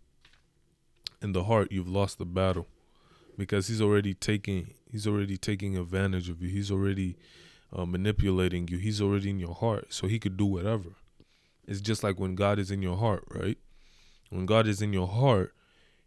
in 1.23 1.33
the 1.33 1.45
heart, 1.45 1.71
you've 1.71 1.88
lost 1.88 2.19
the 2.19 2.25
battle 2.26 2.66
because 3.38 3.69
he's 3.69 3.81
already 3.81 4.14
taking 4.14 4.75
he's 4.90 5.07
already 5.07 5.37
taking 5.37 5.76
advantage 5.76 6.28
of 6.28 6.43
you. 6.43 6.49
He's 6.49 6.71
already 6.71 7.16
uh, 7.75 7.85
manipulating 7.85 8.69
you. 8.69 8.78
He's 8.78 9.00
already 9.00 9.31
in 9.31 9.38
your 9.38 9.54
heart, 9.54 9.93
so 9.93 10.07
he 10.07 10.19
could 10.19 10.37
do 10.37 10.47
whatever. 10.47 10.90
It's 11.66 11.81
just 11.81 12.02
like 12.04 12.21
when 12.21 12.35
God 12.35 12.59
is 12.59 12.71
in 12.71 12.83
your 12.83 12.97
heart, 12.97 13.25
right? 13.31 13.59
When 14.31 14.47
God 14.47 14.66
is 14.66 14.83
in 14.83 14.93
your 14.93 15.09
heart, 15.09 15.54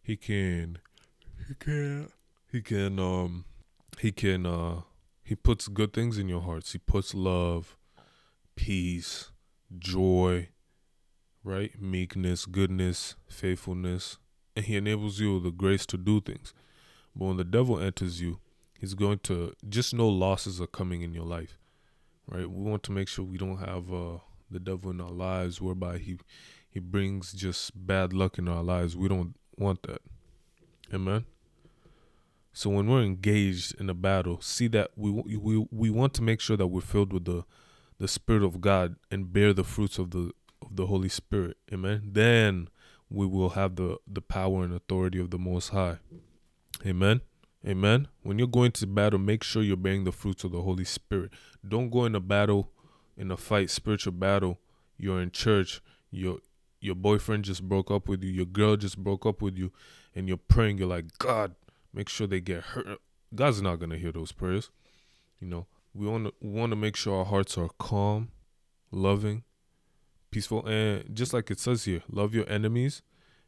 he 0.02 0.16
can 0.16 0.80
he 1.48 1.54
can 1.56 2.10
he 2.52 2.62
can 2.62 3.00
um 3.00 3.46
he 4.00 4.12
can 4.12 4.46
uh 4.46 4.82
he 5.24 5.36
puts 5.36 5.68
good 5.68 5.94
things 5.94 6.18
in 6.18 6.30
your 6.30 6.42
hearts. 6.42 6.72
He 6.72 6.78
puts 6.80 7.14
love, 7.14 7.76
peace, 8.56 9.32
joy, 9.78 10.50
right? 11.44 11.72
Meekness, 11.82 12.46
goodness, 12.46 13.16
faithfulness, 13.28 14.18
and 14.56 14.66
he 14.66 14.76
enables 14.76 15.20
you 15.20 15.40
the 15.40 15.52
grace 15.52 15.86
to 15.88 15.98
do 15.98 16.22
things. 16.22 16.54
But 17.16 17.26
when 17.26 17.38
the 17.38 17.44
devil 17.44 17.80
enters 17.80 18.22
you, 18.22 18.40
he's 18.80 18.94
going 18.94 19.20
to 19.20 19.54
just 19.68 19.94
know 19.94 20.08
losses 20.08 20.62
are 20.62 20.68
coming 20.68 21.02
in 21.02 21.14
your 21.14 21.26
life, 21.26 21.58
right? 22.28 22.50
We 22.50 22.70
want 22.70 22.84
to 22.84 22.92
make 22.92 23.08
sure 23.08 23.26
we 23.26 23.38
don't 23.38 23.58
have 23.58 23.92
uh, 23.94 24.20
the 24.50 24.60
devil 24.60 24.92
in 24.92 25.02
our 25.02 25.12
lives, 25.12 25.62
whereby 25.62 25.98
he 25.98 26.18
he 26.70 26.80
brings 26.80 27.34
just 27.34 27.72
bad 27.88 28.14
luck 28.14 28.38
in 28.38 28.48
our 28.48 28.64
lives. 28.64 28.96
We 28.96 29.08
don't 29.08 29.36
want 29.58 29.84
that, 29.84 30.02
amen. 30.94 31.26
So 32.54 32.72
when 32.72 32.88
we're 32.88 33.04
engaged 33.04 33.80
in 33.80 33.90
a 33.90 33.94
battle, 33.94 34.42
see 34.42 34.68
that 34.70 34.92
we 34.96 35.12
we 35.12 35.68
we 35.72 35.90
want 35.90 36.14
to 36.16 36.24
make 36.24 36.42
sure 36.42 36.58
that 36.58 36.68
we're 36.68 36.82
filled 36.82 37.14
with 37.14 37.26
the 37.26 37.44
the 38.00 38.08
spirit 38.08 38.44
of 38.44 38.62
God 38.62 38.96
and 39.12 39.32
bear 39.32 39.54
the 39.54 39.64
fruits 39.64 39.98
of 39.98 40.12
the 40.12 40.32
of 40.62 40.76
the 40.76 40.88
Holy 40.88 41.10
Spirit. 41.10 41.58
Amen. 41.72 42.02
Then 42.14 42.70
we 43.10 43.26
will 43.26 43.50
have 43.50 43.76
the 43.76 43.98
the 44.08 44.22
power 44.22 44.64
and 44.64 44.74
authority 44.74 45.20
of 45.20 45.30
the 45.30 45.38
Most 45.38 45.70
High. 45.70 45.98
Amen. 46.86 47.22
Amen. 47.66 48.08
When 48.24 48.38
you're 48.38 48.48
going 48.48 48.72
to 48.74 48.88
battle, 48.88 49.20
make 49.20 49.44
sure 49.44 49.64
you're 49.64 49.78
bearing 49.78 50.04
the 50.04 50.12
fruits 50.12 50.44
of 50.44 50.52
the 50.52 50.62
Holy 50.62 50.86
Spirit. 50.86 51.32
Don't 51.68 51.90
go 51.90 52.06
in 52.06 52.16
a 52.16 52.20
battle, 52.20 52.72
in 53.18 53.32
a 53.32 53.38
fight, 53.38 53.70
spiritual 53.70 54.14
battle. 54.14 54.60
You're 54.98 55.22
in 55.22 55.32
church. 55.32 55.82
Your 56.12 56.40
your 56.80 56.96
boyfriend 56.96 57.44
just 57.44 57.64
broke 57.68 57.90
up 57.90 58.08
with 58.08 58.24
you. 58.24 58.30
Your 58.30 58.46
girl 58.46 58.78
just 58.78 58.98
broke 58.98 59.26
up 59.26 59.42
with 59.42 59.58
you, 59.58 59.72
and 60.16 60.28
you're 60.28 60.38
praying. 60.38 60.78
You're 60.78 60.88
like, 60.88 61.18
God, 61.18 61.56
make 61.94 62.08
sure 62.08 62.28
they 62.28 62.40
get 62.40 62.64
hurt. 62.64 63.00
God's 63.34 63.62
not 63.62 63.80
gonna 63.80 63.98
hear 63.98 64.12
those 64.12 64.32
prayers. 64.32 64.70
You 65.40 65.48
know, 65.48 65.68
we 65.94 66.08
want 66.08 66.26
to 66.26 66.34
want 66.40 66.72
to 66.72 66.76
make 66.76 66.96
sure 66.96 67.18
our 67.18 67.26
hearts 67.26 67.58
are 67.58 67.70
calm, 67.80 68.30
loving, 68.92 69.44
peaceful, 70.32 70.66
and 70.66 71.04
just 71.14 71.34
like 71.34 71.50
it 71.52 71.60
says 71.60 71.86
here, 71.86 72.04
love 72.10 72.34
your 72.34 72.48
enemies 72.50 73.02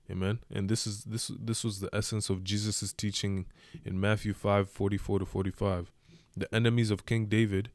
Amen. 0.10 0.40
And 0.52 0.70
this 0.70 0.88
is 0.88 1.04
this 1.04 1.32
this 1.40 1.64
was 1.64 1.80
the 1.80 1.90
essence 1.94 2.30
of 2.30 2.44
Jesus' 2.44 2.94
teaching 2.94 3.46
in 3.86 4.00
Matthew 4.00 4.34
5, 4.34 4.70
44 4.70 5.20
to 5.20 5.26
45. 5.26 5.92
The 6.36 6.54
enemies 6.54 6.90
of 6.90 7.06
King 7.06 7.26
David 7.28 7.70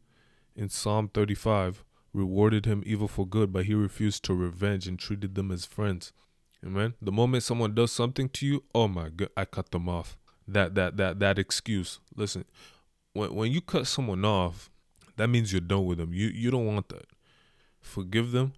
in 0.57 0.69
Psalm 0.69 1.09
35 1.12 1.85
rewarded 2.12 2.64
him 2.64 2.83
evil 2.87 3.09
for 3.09 3.26
good, 3.26 3.53
but 3.53 3.67
he 3.67 3.75
refused 3.75 4.25
to 4.25 4.35
revenge 4.35 4.87
and 4.87 4.99
treated 4.99 5.35
them 5.35 5.50
as 5.50 5.64
friends. 5.64 6.12
Amen. 6.64 6.95
The 7.03 7.12
moment 7.12 7.43
someone 7.43 7.75
does 7.75 7.93
something 7.93 8.29
to 8.31 8.47
you, 8.47 8.64
oh 8.75 8.88
my 8.88 9.11
god, 9.11 9.29
I 9.37 9.45
cut 9.45 9.71
them 9.71 9.88
off. 9.88 10.17
That 10.49 10.75
that 10.75 10.97
that 10.97 11.21
that 11.21 11.38
excuse. 11.38 12.00
Listen, 12.17 12.45
when 13.12 13.35
when 13.35 13.53
you 13.53 13.61
cut 13.61 13.87
someone 13.87 14.25
off, 14.25 14.71
that 15.17 15.29
means 15.29 15.53
you're 15.53 15.61
done 15.61 15.87
with 15.87 15.99
them. 15.99 16.12
You 16.12 16.29
you 16.29 16.50
don't 16.50 16.67
want 16.67 16.88
that. 16.88 17.07
Forgive 17.81 18.33
them 18.33 18.55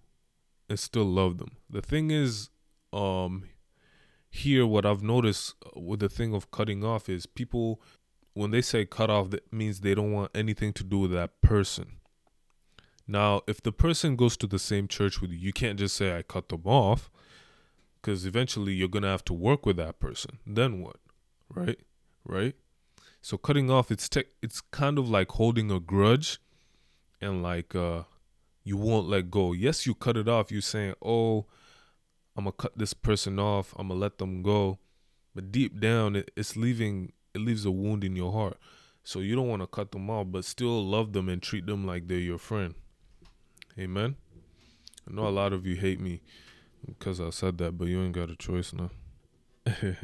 and 0.69 0.79
still 0.79 1.05
love 1.05 1.39
them. 1.39 1.53
The 1.69 1.83
thing 1.83 2.11
is, 2.11 2.51
um, 2.93 3.45
here 4.31 4.67
what 4.67 4.87
I've 4.87 5.03
noticed 5.03 5.55
uh, 5.65 5.81
with 5.81 6.01
the 6.01 6.09
thing 6.09 6.35
of 6.35 6.51
cutting 6.51 6.85
off 6.85 7.09
is 7.09 7.27
people 7.27 7.81
when 8.35 8.51
they 8.51 8.61
say 8.61 8.85
cut 8.85 9.11
off 9.11 9.31
that 9.31 9.53
means 9.53 9.81
they 9.81 9.95
don't 9.95 10.13
want 10.13 10.31
anything 10.35 10.73
to 10.75 10.85
do 10.85 10.99
with 10.99 11.13
that 11.13 11.41
person. 11.41 11.99
Now, 13.09 13.43
if 13.47 13.63
the 13.63 13.73
person 13.73 14.17
goes 14.17 14.37
to 14.39 14.47
the 14.47 14.59
same 14.59 14.89
church 14.89 15.21
with 15.21 15.31
you, 15.31 15.39
you 15.39 15.53
can't 15.53 15.79
just 15.79 15.97
say 15.97 16.17
I 16.17 16.23
cut 16.23 16.49
them 16.49 16.63
off 16.65 17.11
cuz 18.03 18.27
eventually 18.27 18.73
you're 18.75 18.89
going 18.89 19.03
to 19.05 19.09
have 19.09 19.25
to 19.25 19.33
work 19.33 19.65
with 19.65 19.77
that 19.79 19.99
person. 19.99 20.39
Then 20.47 20.81
what? 20.81 20.97
Right? 21.49 21.81
Right? 22.25 22.55
So 23.23 23.37
cutting 23.37 23.71
off 23.71 23.91
it's 23.91 24.09
te- 24.09 24.33
it's 24.43 24.61
kind 24.61 24.99
of 24.99 25.09
like 25.09 25.33
holding 25.33 25.71
a 25.71 25.81
grudge 25.81 26.39
and 27.21 27.43
like 27.43 27.75
uh 27.75 28.03
you 28.63 28.77
won't 28.77 29.09
let 29.09 29.31
go. 29.31 29.53
Yes, 29.53 29.87
you 29.87 29.95
cut 29.95 30.17
it 30.17 30.29
off. 30.29 30.51
You're 30.51 30.61
saying, 30.61 30.95
"Oh, 31.01 31.47
I'm 32.37 32.45
gonna 32.45 32.53
cut 32.53 32.77
this 32.77 32.93
person 32.93 33.39
off. 33.39 33.75
I'm 33.79 33.89
gonna 33.89 34.01
let 34.01 34.19
them 34.19 34.43
go. 34.43 34.79
But 35.35 35.53
deep 35.53 35.81
down, 35.81 36.17
it, 36.17 36.31
it's 36.37 36.57
leaving. 36.57 37.13
It 37.35 37.41
leaves 37.41 37.65
a 37.65 37.71
wound 37.71 38.05
in 38.05 38.17
your 38.17 38.33
heart. 38.33 38.59
So 39.03 39.21
you 39.21 39.37
don't 39.37 39.49
want 39.49 39.63
to 39.63 39.67
cut 39.67 39.93
them 39.93 40.11
off, 40.11 40.27
but 40.31 40.45
still 40.45 40.85
love 40.85 41.13
them 41.13 41.29
and 41.29 41.41
treat 41.41 41.67
them 41.67 41.87
like 41.87 42.09
they're 42.09 42.19
your 42.19 42.39
friend. 42.39 42.75
Amen. 43.79 44.17
I 45.09 45.15
know 45.15 45.27
a 45.27 45.31
lot 45.31 45.53
of 45.53 45.65
you 45.65 45.77
hate 45.77 46.01
me 46.01 46.23
because 46.85 47.21
I 47.21 47.31
said 47.31 47.59
that, 47.59 47.79
but 47.79 47.89
you 47.89 48.03
ain't 48.03 48.15
got 48.15 48.31
a 48.31 48.37
choice 48.37 48.73
now. 48.73 48.91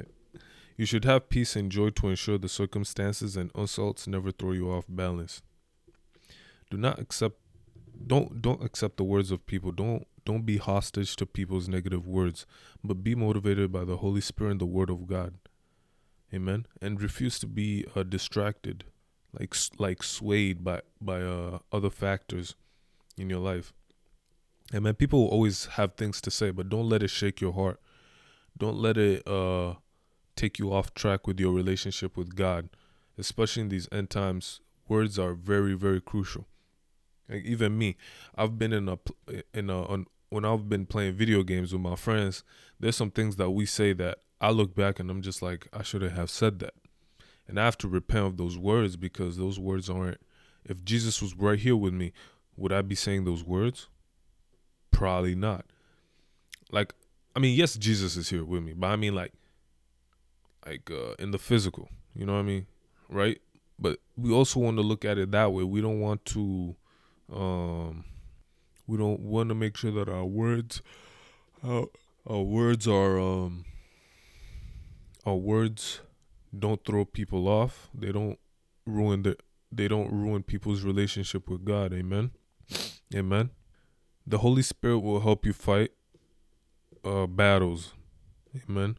you 0.77 0.87
should 0.87 1.05
have 1.05 1.29
peace 1.29 1.57
and 1.57 1.73
joy 1.73 1.91
to 1.91 2.09
ensure 2.09 2.39
the 2.39 2.49
circumstances 2.49 3.37
and 3.37 3.51
insults 3.55 4.07
never 4.07 4.31
throw 4.31 4.53
you 4.53 4.71
off 4.71 4.85
balance. 4.89 5.43
Do 6.71 6.77
not 6.77 6.99
accept 6.99 7.37
don't 8.07 8.41
don't 8.41 8.63
accept 8.65 8.97
the 8.97 9.05
words 9.05 9.31
of 9.31 9.47
people. 9.47 9.73
Don't 9.73 10.07
don't 10.25 10.47
be 10.47 10.59
hostage 10.59 11.17
to 11.17 11.27
people's 11.27 11.69
negative 11.69 12.07
words, 12.07 12.47
but 12.83 13.03
be 13.03 13.15
motivated 13.15 13.73
by 13.73 13.85
the 13.85 13.99
Holy 13.99 14.21
Spirit 14.21 14.53
and 14.53 14.61
the 14.61 14.67
Word 14.67 14.91
of 14.91 15.07
God. 15.07 15.35
Amen. 16.33 16.67
And 16.81 17.01
refuse 17.01 17.39
to 17.41 17.47
be 17.47 17.85
uh, 17.95 18.03
distracted, 18.05 18.85
like 19.39 19.55
like 19.79 20.03
swayed 20.03 20.65
by 20.65 20.81
by 21.01 21.21
uh, 21.21 21.59
other 21.71 21.91
factors 21.91 22.55
in 23.17 23.29
your 23.29 23.41
life. 23.41 23.73
Amen. 24.75 24.95
People 24.95 25.27
always 25.27 25.67
have 25.67 25.95
things 25.95 26.21
to 26.23 26.31
say, 26.31 26.51
but 26.51 26.69
don't 26.69 26.89
let 26.89 27.03
it 27.03 27.11
shake 27.11 27.41
your 27.41 27.53
heart. 27.53 27.81
Don't 28.57 28.77
let 28.77 28.97
it 28.97 29.27
uh, 29.27 29.75
take 30.37 30.59
you 30.59 30.73
off 30.73 30.95
track 30.95 31.27
with 31.27 31.39
your 31.39 31.53
relationship 31.53 32.17
with 32.17 32.35
God, 32.35 32.71
especially 33.19 33.63
in 33.63 33.69
these 33.69 33.89
end 33.93 34.09
times. 34.09 34.61
Words 34.89 35.19
are 35.19 35.35
very 35.35 35.75
very 35.75 36.01
crucial. 36.01 36.47
Like 37.33 37.45
even 37.45 37.79
me, 37.79 37.97
I've 38.37 38.59
been 38.59 38.75
in 38.75 38.89
a 38.91 38.99
in 39.55 39.71
a 39.71 39.85
on, 39.85 40.07
when 40.29 40.45
I've 40.45 40.69
been 40.69 40.85
playing 40.85 41.15
video 41.15 41.43
games 41.43 41.73
with 41.73 41.81
my 41.81 41.97
friends. 41.97 42.45
There's 42.79 42.97
some 42.97 43.11
things 43.11 43.37
that 43.37 43.51
we 43.51 43.65
say 43.65 43.95
that 43.95 44.19
I 44.41 44.51
look 44.51 44.75
back 44.75 45.01
and 45.01 45.11
I'm 45.11 45.23
just 45.23 45.41
like 45.41 45.67
I 45.73 45.83
shouldn't 45.83 46.13
have 46.13 46.29
said 46.29 46.59
that, 46.59 46.75
and 47.49 47.59
I 47.59 47.65
have 47.65 47.79
to 47.79 47.89
repent 47.89 48.27
of 48.27 48.37
those 48.37 48.59
words 48.59 48.97
because 48.97 49.39
those 49.39 49.59
words 49.59 49.89
aren't. 49.89 50.21
If 50.65 50.85
Jesus 50.85 51.23
was 51.23 51.35
right 51.35 51.59
here 51.59 51.75
with 51.75 51.95
me, 51.95 52.13
would 52.57 52.71
I 52.71 52.83
be 52.83 52.95
saying 52.95 53.25
those 53.25 53.45
words? 53.45 53.89
Probably 54.91 55.35
not. 55.35 55.65
Like, 56.71 56.95
I 57.35 57.41
mean, 57.41 57.57
yes, 57.57 57.77
Jesus 57.77 58.17
is 58.17 58.29
here 58.29 58.45
with 58.45 58.63
me, 58.63 58.75
but 58.75 58.89
I 58.89 58.97
mean 58.97 59.15
like, 59.15 59.33
like 60.67 60.91
uh, 60.91 61.15
in 61.19 61.31
the 61.31 61.39
physical. 61.39 61.89
You 62.15 62.27
know 62.27 62.35
what 62.35 62.41
I 62.41 62.43
mean, 62.43 62.67
right? 63.09 63.41
But 63.79 64.01
we 64.19 64.33
also 64.33 64.61
want 64.61 64.77
to 64.77 64.83
look 64.83 65.07
at 65.07 65.17
it 65.17 65.31
that 65.31 65.51
way. 65.51 65.65
We 65.65 65.81
don't 65.81 65.99
want 65.99 66.27
to 66.27 66.77
um, 67.33 68.05
we 68.87 68.97
don't 68.97 69.21
want 69.21 69.49
to 69.49 69.55
make 69.55 69.77
sure 69.77 69.93
that 69.93 70.09
our 70.09 70.25
words, 70.25 70.83
our, 71.65 71.87
our 72.27 72.43
words 72.43 72.87
are 72.87 73.19
um, 73.19 73.65
our 75.25 75.37
words 75.37 76.01
don't 76.57 76.85
throw 76.85 77.05
people 77.05 77.49
off. 77.49 77.89
They 77.95 78.13
don't 78.13 78.39
ruin 78.87 79.23
the 79.23 79.37
they 79.71 79.89
don't 79.89 80.13
ruin 80.13 80.43
people's 80.43 80.83
relationship 80.83 81.49
with 81.49 81.65
God. 81.65 81.93
Amen. 81.95 82.33
Amen. 83.15 83.51
The 84.27 84.39
Holy 84.39 84.63
Spirit 84.63 84.99
will 84.99 85.21
help 85.21 85.47
you 85.47 85.53
fight 85.53 85.93
uh, 87.05 87.27
battles. 87.27 87.95
Amen. 88.69 88.99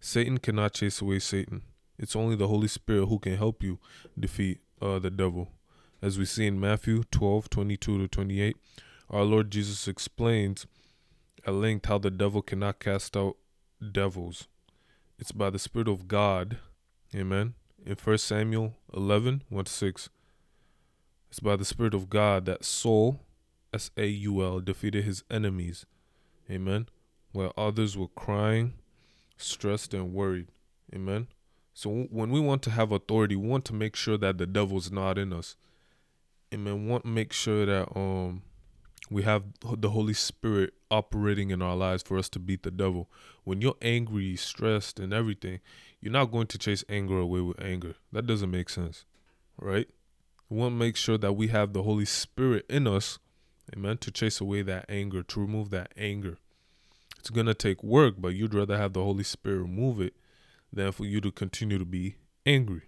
Satan 0.00 0.38
cannot 0.38 0.74
chase 0.74 1.00
away 1.00 1.18
Satan. 1.18 1.62
It's 1.98 2.14
only 2.14 2.36
the 2.36 2.48
Holy 2.48 2.68
Spirit 2.68 3.06
who 3.06 3.18
can 3.18 3.36
help 3.36 3.62
you 3.62 3.78
defeat 4.18 4.60
uh, 4.82 4.98
the 4.98 5.10
devil. 5.10 5.48
As 6.04 6.18
we 6.18 6.26
see 6.26 6.46
in 6.46 6.60
Matthew 6.60 7.02
12 7.12 7.48
22 7.48 7.96
to 7.96 8.08
28, 8.08 8.56
our 9.08 9.22
Lord 9.22 9.50
Jesus 9.50 9.88
explains 9.88 10.66
at 11.46 11.54
length 11.54 11.86
how 11.86 11.96
the 11.96 12.10
devil 12.10 12.42
cannot 12.42 12.78
cast 12.78 13.16
out 13.16 13.38
devils. 13.90 14.46
It's 15.18 15.32
by 15.32 15.48
the 15.48 15.58
Spirit 15.58 15.88
of 15.88 16.06
God. 16.06 16.58
Amen. 17.14 17.54
In 17.86 17.96
1 17.96 18.18
Samuel 18.18 18.74
11, 18.92 19.44
1 19.48 19.64
to 19.64 19.72
6. 19.72 20.10
It's 21.30 21.40
by 21.40 21.56
the 21.56 21.64
Spirit 21.64 21.94
of 21.94 22.10
God 22.10 22.44
that 22.44 22.66
Saul, 22.66 23.20
S 23.72 23.90
A 23.96 24.04
U 24.06 24.44
L, 24.44 24.60
defeated 24.60 25.04
his 25.04 25.24
enemies. 25.30 25.86
Amen. 26.50 26.86
While 27.32 27.54
others 27.56 27.96
were 27.96 28.08
crying, 28.08 28.74
stressed, 29.38 29.94
and 29.94 30.12
worried. 30.12 30.48
Amen. 30.94 31.28
So 31.72 31.88
when 32.10 32.28
we 32.28 32.40
want 32.40 32.60
to 32.64 32.70
have 32.72 32.92
authority, 32.92 33.36
we 33.36 33.48
want 33.48 33.64
to 33.64 33.74
make 33.74 33.96
sure 33.96 34.18
that 34.18 34.36
the 34.36 34.46
devil's 34.46 34.92
not 34.92 35.16
in 35.16 35.32
us. 35.32 35.56
Amen. 36.52 36.84
We 36.84 36.90
want 36.90 37.04
to 37.04 37.10
make 37.10 37.32
sure 37.32 37.66
that 37.66 37.96
um 37.96 38.42
we 39.10 39.22
have 39.22 39.44
the 39.62 39.90
Holy 39.90 40.14
Spirit 40.14 40.74
operating 40.90 41.50
in 41.50 41.60
our 41.60 41.76
lives 41.76 42.02
for 42.02 42.16
us 42.16 42.28
to 42.30 42.38
beat 42.38 42.62
the 42.62 42.70
devil. 42.70 43.10
When 43.44 43.60
you're 43.60 43.76
angry, 43.82 44.34
stressed, 44.36 44.98
and 44.98 45.12
everything, 45.12 45.60
you're 46.00 46.12
not 46.12 46.32
going 46.32 46.46
to 46.48 46.58
chase 46.58 46.84
anger 46.88 47.18
away 47.18 47.40
with 47.40 47.60
anger. 47.62 47.96
That 48.12 48.26
doesn't 48.26 48.50
make 48.50 48.68
sense, 48.70 49.04
right? 49.58 49.86
We 50.48 50.58
want 50.58 50.72
to 50.72 50.78
make 50.78 50.96
sure 50.96 51.18
that 51.18 51.34
we 51.34 51.48
have 51.48 51.72
the 51.72 51.82
Holy 51.82 52.04
Spirit 52.04 52.64
in 52.68 52.86
us, 52.86 53.18
amen, 53.76 53.98
to 53.98 54.10
chase 54.10 54.40
away 54.40 54.62
that 54.62 54.86
anger, 54.88 55.22
to 55.22 55.40
remove 55.40 55.70
that 55.70 55.92
anger. 55.96 56.38
It's 57.18 57.30
going 57.30 57.46
to 57.46 57.54
take 57.54 57.82
work, 57.82 58.16
but 58.18 58.34
you'd 58.34 58.54
rather 58.54 58.76
have 58.76 58.92
the 58.92 59.02
Holy 59.02 59.24
Spirit 59.24 59.60
remove 59.60 60.00
it 60.00 60.14
than 60.72 60.92
for 60.92 61.04
you 61.04 61.20
to 61.20 61.30
continue 61.30 61.78
to 61.78 61.84
be 61.84 62.16
angry. 62.44 62.82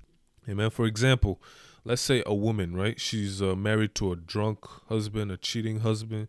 Amen. 0.49 0.71
For 0.71 0.87
example, 0.87 1.41
let's 1.87 2.03
say 2.03 2.21
a 2.27 2.35
woman, 2.35 2.77
right? 2.77 3.01
She's 3.01 3.41
uh, 3.41 3.55
married 3.55 3.95
to 3.95 4.11
a 4.11 4.17
drunk 4.17 4.67
husband, 4.89 5.31
a 5.31 5.37
cheating 5.37 5.81
husband, 5.81 6.27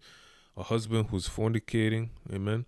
a 0.56 0.64
husband 0.64 1.08
who's 1.10 1.28
fornicating. 1.28 2.10
Amen. 2.32 2.66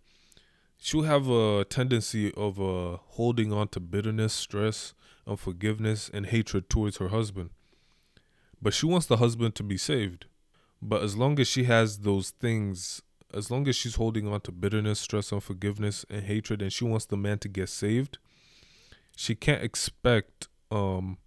She'll 0.80 1.04
have 1.04 1.30
a 1.30 1.66
tendency 1.66 2.34
of 2.34 2.60
uh, 2.60 2.98
holding 3.10 3.54
on 3.54 3.68
to 3.70 3.80
bitterness, 3.80 4.34
stress, 4.34 4.96
unforgiveness, 5.28 6.10
and 6.12 6.26
hatred 6.26 6.68
towards 6.68 6.98
her 6.98 7.10
husband. 7.10 7.52
But 8.60 8.74
she 8.74 8.88
wants 8.88 9.06
the 9.06 9.18
husband 9.18 9.54
to 9.56 9.64
be 9.64 9.78
saved. 9.78 10.26
But 10.82 11.04
as 11.04 11.16
long 11.16 11.40
as 11.40 11.48
she 11.48 11.66
has 11.66 12.00
those 12.00 12.32
things, 12.32 13.04
as 13.32 13.52
long 13.52 13.68
as 13.68 13.76
she's 13.76 13.96
holding 13.96 14.28
on 14.28 14.42
to 14.42 14.52
bitterness, 14.52 15.00
stress, 15.00 15.32
unforgiveness, 15.32 16.06
and 16.10 16.24
hatred, 16.24 16.64
and 16.64 16.74
she 16.74 16.86
wants 16.86 17.06
the 17.06 17.18
man 17.18 17.38
to 17.40 17.48
get 17.48 17.70
saved, 17.70 18.18
she 19.16 19.36
can't 19.36 19.64
expect 19.64 20.48
um 20.72 21.18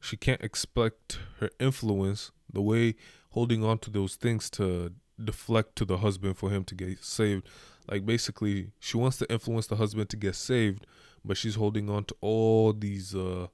she 0.00 0.16
can't 0.16 0.42
expect 0.42 1.18
her 1.38 1.50
influence 1.58 2.30
the 2.52 2.62
way 2.62 2.94
holding 3.30 3.62
on 3.62 3.78
to 3.78 3.90
those 3.90 4.16
things 4.16 4.50
to 4.50 4.92
deflect 5.22 5.76
to 5.76 5.84
the 5.84 5.98
husband 5.98 6.36
for 6.36 6.50
him 6.50 6.64
to 6.64 6.74
get 6.74 7.04
saved. 7.04 7.46
Like 7.88 8.06
basically 8.06 8.72
she 8.80 8.96
wants 8.96 9.18
to 9.18 9.30
influence 9.30 9.66
the 9.66 9.76
husband 9.76 10.08
to 10.10 10.16
get 10.16 10.34
saved 10.34 10.86
but 11.24 11.36
she's 11.36 11.54
holding 11.54 11.90
on 11.90 12.04
to 12.04 12.16
all 12.20 12.72
these 12.72 13.14
uh 13.14 13.46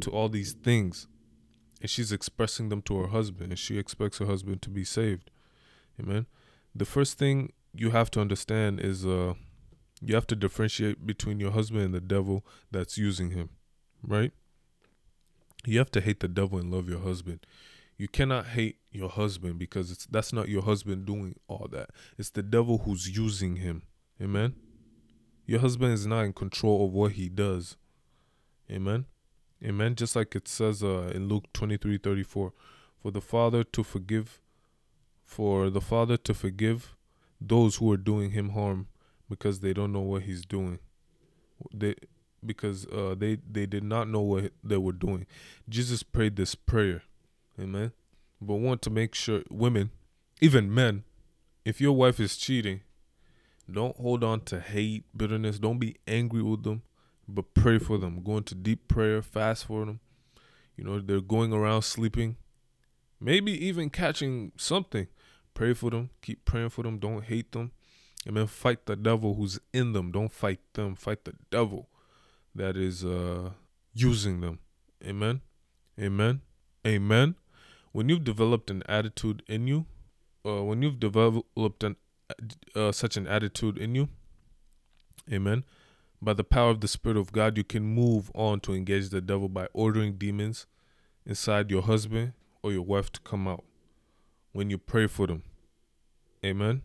to 0.00 0.10
all 0.10 0.28
these 0.28 0.52
things. 0.52 1.06
And 1.80 1.90
she's 1.90 2.12
expressing 2.12 2.68
them 2.68 2.82
to 2.82 2.98
her 3.00 3.08
husband 3.08 3.50
and 3.50 3.58
she 3.58 3.78
expects 3.78 4.18
her 4.18 4.26
husband 4.26 4.62
to 4.62 4.70
be 4.70 4.84
saved. 4.84 5.30
Amen? 6.00 6.26
The 6.74 6.84
first 6.84 7.18
thing 7.18 7.52
you 7.74 7.90
have 7.90 8.10
to 8.12 8.20
understand 8.20 8.80
is 8.80 9.06
uh 9.06 9.34
you 10.04 10.14
have 10.14 10.26
to 10.28 10.36
differentiate 10.36 11.06
between 11.06 11.38
your 11.38 11.52
husband 11.52 11.84
and 11.84 11.94
the 11.94 12.00
devil 12.00 12.44
that's 12.70 12.98
using 12.98 13.30
him, 13.30 13.50
right? 14.02 14.32
You 15.64 15.78
have 15.78 15.90
to 15.92 16.00
hate 16.00 16.20
the 16.20 16.28
devil 16.28 16.58
and 16.58 16.70
love 16.72 16.88
your 16.88 17.00
husband. 17.00 17.46
You 17.96 18.08
cannot 18.08 18.46
hate 18.46 18.78
your 18.90 19.08
husband 19.08 19.58
because 19.58 19.90
it's 19.90 20.06
that's 20.06 20.32
not 20.32 20.48
your 20.48 20.62
husband 20.62 21.06
doing 21.06 21.36
all 21.46 21.68
that. 21.70 21.90
It's 22.18 22.30
the 22.30 22.42
devil 22.42 22.78
who's 22.78 23.16
using 23.16 23.56
him. 23.56 23.82
Amen. 24.20 24.54
Your 25.46 25.60
husband 25.60 25.92
is 25.92 26.06
not 26.06 26.22
in 26.22 26.32
control 26.32 26.84
of 26.84 26.92
what 26.92 27.12
he 27.12 27.28
does. 27.28 27.76
Amen. 28.70 29.06
Amen. 29.64 29.94
Just 29.94 30.16
like 30.16 30.34
it 30.34 30.48
says 30.48 30.82
uh, 30.82 31.12
in 31.14 31.28
Luke 31.28 31.44
23 31.52 31.98
34, 31.98 32.52
for 33.00 33.10
the 33.10 33.20
Father 33.20 33.62
to 33.62 33.84
forgive, 33.84 34.40
for 35.24 35.70
the 35.70 35.80
Father 35.80 36.16
to 36.16 36.34
forgive 36.34 36.96
those 37.40 37.76
who 37.76 37.90
are 37.92 37.96
doing 37.96 38.30
him 38.30 38.50
harm 38.50 38.88
because 39.28 39.60
they 39.60 39.72
don't 39.72 39.92
know 39.92 40.00
what 40.00 40.22
he's 40.22 40.44
doing. 40.44 40.78
They 41.72 41.94
because 42.44 42.86
uh, 42.86 43.14
they 43.16 43.38
they 43.50 43.66
did 43.66 43.84
not 43.84 44.08
know 44.08 44.20
what 44.20 44.52
they 44.62 44.76
were 44.76 44.92
doing. 44.92 45.26
Jesus 45.68 46.02
prayed 46.02 46.36
this 46.36 46.54
prayer, 46.54 47.02
amen. 47.60 47.92
But 48.40 48.56
want 48.56 48.82
to 48.82 48.90
make 48.90 49.14
sure 49.14 49.42
women, 49.50 49.90
even 50.40 50.72
men, 50.72 51.04
if 51.64 51.80
your 51.80 51.92
wife 51.92 52.18
is 52.18 52.36
cheating, 52.36 52.80
don't 53.70 53.96
hold 53.96 54.24
on 54.24 54.40
to 54.42 54.60
hate, 54.60 55.04
bitterness. 55.16 55.58
Don't 55.58 55.78
be 55.78 55.96
angry 56.06 56.42
with 56.42 56.64
them, 56.64 56.82
but 57.28 57.54
pray 57.54 57.78
for 57.78 57.98
them. 57.98 58.22
Go 58.22 58.38
into 58.38 58.54
deep 58.54 58.88
prayer, 58.88 59.22
fast 59.22 59.66
for 59.66 59.84
them. 59.84 60.00
You 60.76 60.84
know 60.84 61.00
they're 61.00 61.20
going 61.20 61.52
around 61.52 61.82
sleeping, 61.82 62.36
maybe 63.20 63.52
even 63.66 63.90
catching 63.90 64.52
something. 64.56 65.06
Pray 65.54 65.74
for 65.74 65.90
them. 65.90 66.10
Keep 66.22 66.44
praying 66.44 66.70
for 66.70 66.82
them. 66.82 66.98
Don't 66.98 67.24
hate 67.24 67.52
them. 67.52 67.72
Amen. 68.26 68.46
Fight 68.46 68.86
the 68.86 68.96
devil 68.96 69.34
who's 69.34 69.58
in 69.72 69.92
them. 69.92 70.10
Don't 70.10 70.32
fight 70.32 70.60
them. 70.72 70.94
Fight 70.94 71.24
the 71.24 71.34
devil 71.50 71.88
that 72.54 72.76
is 72.76 73.04
uh, 73.04 73.50
using 73.94 74.40
them. 74.40 74.58
Amen. 75.04 75.40
Amen. 76.00 76.40
Amen. 76.86 77.34
When 77.92 78.08
you've 78.08 78.24
developed 78.24 78.70
an 78.70 78.82
attitude 78.88 79.42
in 79.46 79.66
you, 79.66 79.86
uh, 80.46 80.62
when 80.62 80.82
you've 80.82 80.98
developed 80.98 81.84
an 81.84 81.96
uh, 82.74 82.90
such 82.90 83.16
an 83.16 83.26
attitude 83.26 83.76
in 83.76 83.94
you, 83.94 84.08
amen. 85.30 85.64
By 86.20 86.32
the 86.32 86.44
power 86.44 86.70
of 86.70 86.80
the 86.80 86.88
Spirit 86.88 87.18
of 87.18 87.32
God, 87.32 87.58
you 87.58 87.64
can 87.64 87.82
move 87.82 88.30
on 88.34 88.60
to 88.60 88.72
engage 88.72 89.10
the 89.10 89.20
devil 89.20 89.48
by 89.48 89.68
ordering 89.72 90.14
demons 90.14 90.66
inside 91.26 91.70
your 91.70 91.82
husband 91.82 92.32
or 92.62 92.72
your 92.72 92.82
wife 92.82 93.10
to 93.12 93.20
come 93.20 93.46
out 93.46 93.64
when 94.52 94.70
you 94.70 94.78
pray 94.78 95.06
for 95.06 95.26
them. 95.26 95.42
Amen. 96.44 96.82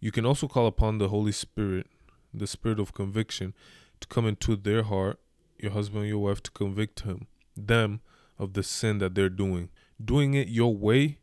You 0.00 0.10
can 0.10 0.26
also 0.26 0.48
call 0.48 0.66
upon 0.66 0.98
the 0.98 1.08
Holy 1.08 1.32
Spirit, 1.32 1.86
the 2.32 2.46
Spirit 2.46 2.78
of 2.80 2.92
conviction, 2.92 3.54
to 4.00 4.08
come 4.08 4.26
into 4.26 4.56
their 4.56 4.82
heart, 4.82 5.18
your 5.58 5.72
husband 5.72 6.06
your 6.06 6.18
wife, 6.18 6.42
to 6.42 6.50
convict 6.50 7.00
him, 7.00 7.26
them 7.56 8.00
of 8.38 8.54
the 8.54 8.62
sin 8.62 8.98
that 8.98 9.14
they're 9.14 9.28
doing. 9.28 9.68
Doing 10.02 10.34
it 10.34 10.48
your 10.48 10.74
way 10.74 11.18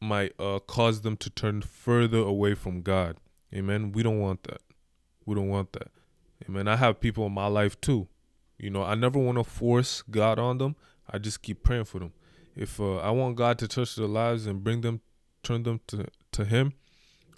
might 0.00 0.32
uh, 0.38 0.58
cause 0.60 1.00
them 1.00 1.16
to 1.16 1.30
turn 1.30 1.62
further 1.62 2.18
away 2.18 2.54
from 2.54 2.82
God. 2.82 3.16
Amen. 3.54 3.92
We 3.92 4.02
don't 4.02 4.20
want 4.20 4.42
that. 4.44 4.60
We 5.24 5.34
don't 5.34 5.48
want 5.48 5.72
that. 5.72 5.88
Amen. 6.48 6.68
I 6.68 6.76
have 6.76 7.00
people 7.00 7.26
in 7.26 7.32
my 7.32 7.46
life 7.46 7.80
too. 7.80 8.08
You 8.58 8.70
know, 8.70 8.82
I 8.82 8.94
never 8.94 9.18
want 9.18 9.38
to 9.38 9.44
force 9.44 10.02
God 10.02 10.38
on 10.38 10.58
them. 10.58 10.76
I 11.10 11.18
just 11.18 11.42
keep 11.42 11.62
praying 11.62 11.84
for 11.84 12.00
them. 12.00 12.12
If 12.54 12.80
uh, 12.80 12.96
I 12.96 13.10
want 13.10 13.36
God 13.36 13.58
to 13.60 13.68
touch 13.68 13.96
their 13.96 14.06
lives 14.06 14.46
and 14.46 14.62
bring 14.62 14.80
them, 14.80 15.00
turn 15.42 15.62
them 15.62 15.80
to, 15.88 16.06
to 16.32 16.44
Him, 16.44 16.72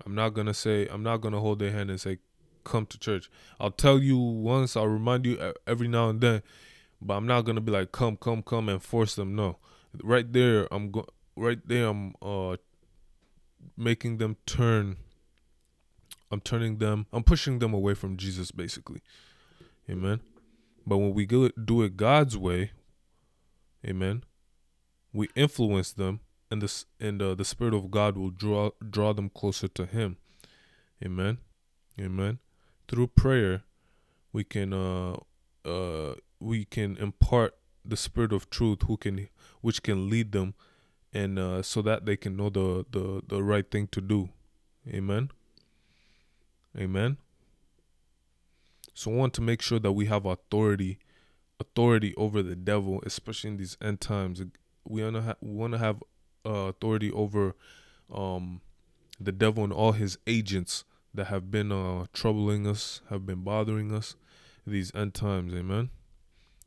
I'm 0.05 0.15
not 0.15 0.31
gonna 0.31 0.55
say 0.55 0.89
I'm 0.89 1.03
not 1.03 1.19
gonna 1.19 1.41
hold 1.41 1.59
their 1.59 1.71
hand 1.71 1.91
and 1.91 2.01
say 2.01 2.19
come 2.65 2.87
to 2.87 2.99
church. 2.99 3.31
I'll 3.59 3.71
tell 3.71 3.99
you 3.99 4.19
once. 4.19 4.77
I'll 4.77 4.89
remind 4.89 5.27
you 5.27 5.55
every 5.67 5.89
now 5.89 6.09
and 6.09 6.21
then, 6.21 6.43
but 7.01 7.15
I'm 7.15 7.27
not 7.27 7.43
gonna 7.43 7.61
be 7.61 7.73
like 7.73 7.93
come 7.93 8.17
come 8.17 8.43
come 8.43 8.69
and 8.69 8.83
force 8.83 9.15
them. 9.15 9.35
No, 9.35 9.59
right 10.03 10.31
there 10.33 10.69
I'm 10.73 10.91
go 10.91 11.07
right 11.37 11.59
there 11.67 11.89
I'm 11.89 12.15
uh 12.23 12.57
making 13.77 14.19
them 14.19 14.37
turn. 14.47 14.97
I'm 16.33 16.41
turning 16.41 16.79
them. 16.79 17.07
I'm 17.13 17.25
pushing 17.25 17.59
them 17.59 17.75
away 17.75 17.95
from 17.95 18.17
Jesus 18.17 18.51
basically. 18.51 19.03
Amen. 19.89 20.21
But 20.87 20.99
when 20.99 21.15
we 21.15 21.27
do 21.27 21.45
it, 21.45 21.97
God's 21.97 22.37
way, 22.37 22.71
amen, 23.87 24.25
we 25.13 25.29
influence 25.35 25.93
them 25.93 26.21
and 26.51 26.63
the 26.63 26.85
and 26.99 27.23
uh, 27.23 27.35
the 27.35 27.45
spirit 27.45 27.75
of 27.75 27.91
God 27.91 28.17
will 28.17 28.31
draw 28.31 28.71
draw 28.89 29.13
them 29.13 29.31
closer 29.31 29.69
to 29.69 29.87
Him. 29.87 30.17
Amen. 31.05 31.39
Amen. 31.99 32.39
Through 32.91 33.07
prayer, 33.09 33.63
we 34.33 34.43
can 34.43 34.73
uh 34.73 35.17
uh 35.65 36.15
we 36.41 36.65
can 36.65 36.97
impart 36.97 37.55
the 37.85 37.97
spirit 37.97 38.33
of 38.33 38.51
truth 38.51 38.83
who 38.89 38.97
can 38.97 39.29
which 39.61 39.83
can 39.83 40.11
lead 40.11 40.33
them 40.33 40.55
and 41.13 41.39
uh, 41.39 41.63
so 41.63 41.83
that 41.83 42.05
they 42.05 42.17
can 42.17 42.37
know 42.37 42.51
the, 42.51 42.85
the 42.91 43.23
the 43.27 43.43
right 43.43 43.71
thing 43.71 43.87
to 43.89 44.01
do. 44.01 44.31
Amen. 44.89 45.31
Amen. 46.77 47.17
So 48.95 49.13
I 49.13 49.15
want 49.15 49.35
to 49.35 49.41
make 49.41 49.63
sure 49.63 49.79
that 49.79 49.93
we 49.93 50.07
have 50.07 50.27
authority 50.27 50.99
authority 51.59 52.15
over 52.17 52.43
the 52.43 52.57
devil, 52.57 53.03
especially 53.07 53.51
in 53.51 53.57
these 53.57 53.77
end 53.81 54.01
times. 54.01 54.43
We 54.85 55.03
wanna 55.03 55.23
ha- 55.23 55.37
we 55.41 55.53
want 55.53 55.75
to 55.75 55.79
have 55.79 56.03
uh, 56.45 56.71
authority 56.71 57.13
over 57.13 57.55
um, 58.13 58.63
the 59.21 59.33
devil 59.33 59.63
and 59.63 59.73
all 59.73 59.93
his 59.93 60.19
agents 60.27 60.85
that 61.15 61.27
have 61.27 61.51
been 61.51 61.73
uh, 61.73 62.07
troubling 62.13 62.67
us, 62.67 63.01
have 63.11 63.27
been 63.27 63.43
bothering 63.43 63.93
us 63.93 64.17
these 64.67 64.95
end 64.95 65.15
times. 65.15 65.55
Amen. 65.55 65.91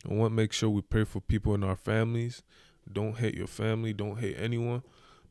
I 0.09 0.13
want 0.13 0.31
to 0.31 0.35
make 0.35 0.51
sure 0.51 0.69
we 0.69 0.81
pray 0.81 1.05
for 1.05 1.21
people 1.21 1.53
in 1.55 1.63
our 1.63 1.77
families. 1.77 2.43
Don't 2.91 3.17
hate 3.17 3.35
your 3.35 3.47
family. 3.47 3.93
Don't 3.93 4.19
hate 4.19 4.35
anyone, 4.37 4.83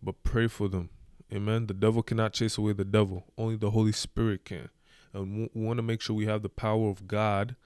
but 0.02 0.22
pray 0.22 0.46
for 0.46 0.68
them. 0.68 0.88
Amen. 1.32 1.66
The 1.66 1.74
devil 1.74 2.02
cannot 2.02 2.32
chase 2.32 2.58
away 2.58 2.72
the 2.72 2.84
devil. 2.84 3.24
Only 3.36 3.56
the 3.56 3.70
Holy 3.70 3.92
Spirit 3.92 4.44
can. 4.44 4.70
And 5.12 5.50
we 5.54 5.62
want 5.62 5.78
to 5.78 5.82
make 5.82 6.00
sure 6.00 6.16
we 6.16 6.26
have 6.26 6.42
the 6.42 6.48
power 6.48 6.88
of 6.88 7.06
God 7.06 7.56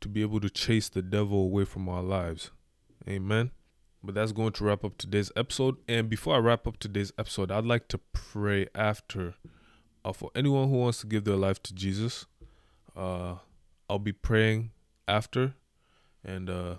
to 0.00 0.08
be 0.08 0.22
able 0.22 0.40
to 0.40 0.50
chase 0.50 0.88
the 0.88 1.02
devil 1.02 1.38
away 1.38 1.64
from 1.64 1.88
our 1.88 2.02
lives. 2.02 2.50
Amen. 3.08 3.52
But 4.02 4.14
that's 4.14 4.32
going 4.32 4.52
to 4.52 4.64
wrap 4.64 4.84
up 4.84 4.98
today's 4.98 5.32
episode. 5.36 5.76
And 5.88 6.08
before 6.08 6.34
I 6.34 6.38
wrap 6.38 6.66
up 6.66 6.78
today's 6.78 7.12
episode, 7.18 7.50
I'd 7.50 7.64
like 7.64 7.88
to 7.88 7.98
pray 8.12 8.66
after 8.74 9.34
uh, 10.06 10.12
for 10.12 10.30
anyone 10.36 10.68
who 10.68 10.76
wants 10.76 11.00
to 11.00 11.06
give 11.06 11.24
their 11.24 11.36
life 11.36 11.60
to 11.64 11.74
Jesus. 11.74 12.26
Uh, 12.96 13.34
I'll 13.90 13.98
be 13.98 14.12
praying 14.12 14.70
after. 15.08 15.54
And 16.24 16.48
uh, 16.48 16.76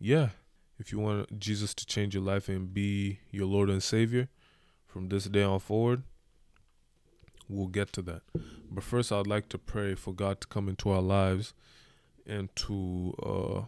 yeah, 0.00 0.30
if 0.78 0.90
you 0.90 0.98
want 0.98 1.38
Jesus 1.38 1.72
to 1.74 1.86
change 1.86 2.14
your 2.14 2.24
life 2.24 2.48
and 2.48 2.74
be 2.74 3.20
your 3.30 3.46
Lord 3.46 3.70
and 3.70 3.82
Savior 3.82 4.28
from 4.86 5.08
this 5.08 5.26
day 5.26 5.44
on 5.44 5.60
forward, 5.60 6.02
we'll 7.48 7.68
get 7.68 7.92
to 7.92 8.02
that. 8.02 8.22
But 8.70 8.82
first, 8.82 9.12
I'd 9.12 9.28
like 9.28 9.48
to 9.50 9.58
pray 9.58 9.94
for 9.94 10.12
God 10.12 10.40
to 10.40 10.48
come 10.48 10.68
into 10.68 10.90
our 10.90 11.02
lives 11.02 11.54
and 12.26 12.54
to 12.56 13.14
uh, 13.22 13.60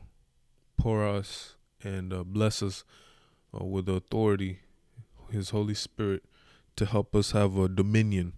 pour 0.77 1.07
us 1.07 1.55
and 1.85 2.12
uh, 2.12 2.25
bless 2.25 2.61
us 2.61 2.83
uh, 3.55 3.64
with 3.64 3.87
the 3.87 3.95
authority, 3.95 4.61
His 5.31 5.51
Holy 5.51 5.75
Spirit, 5.75 6.25
to 6.75 6.87
help 6.87 7.14
us 7.14 7.31
have 7.31 7.57
a 7.57 7.69
dominion, 7.69 8.33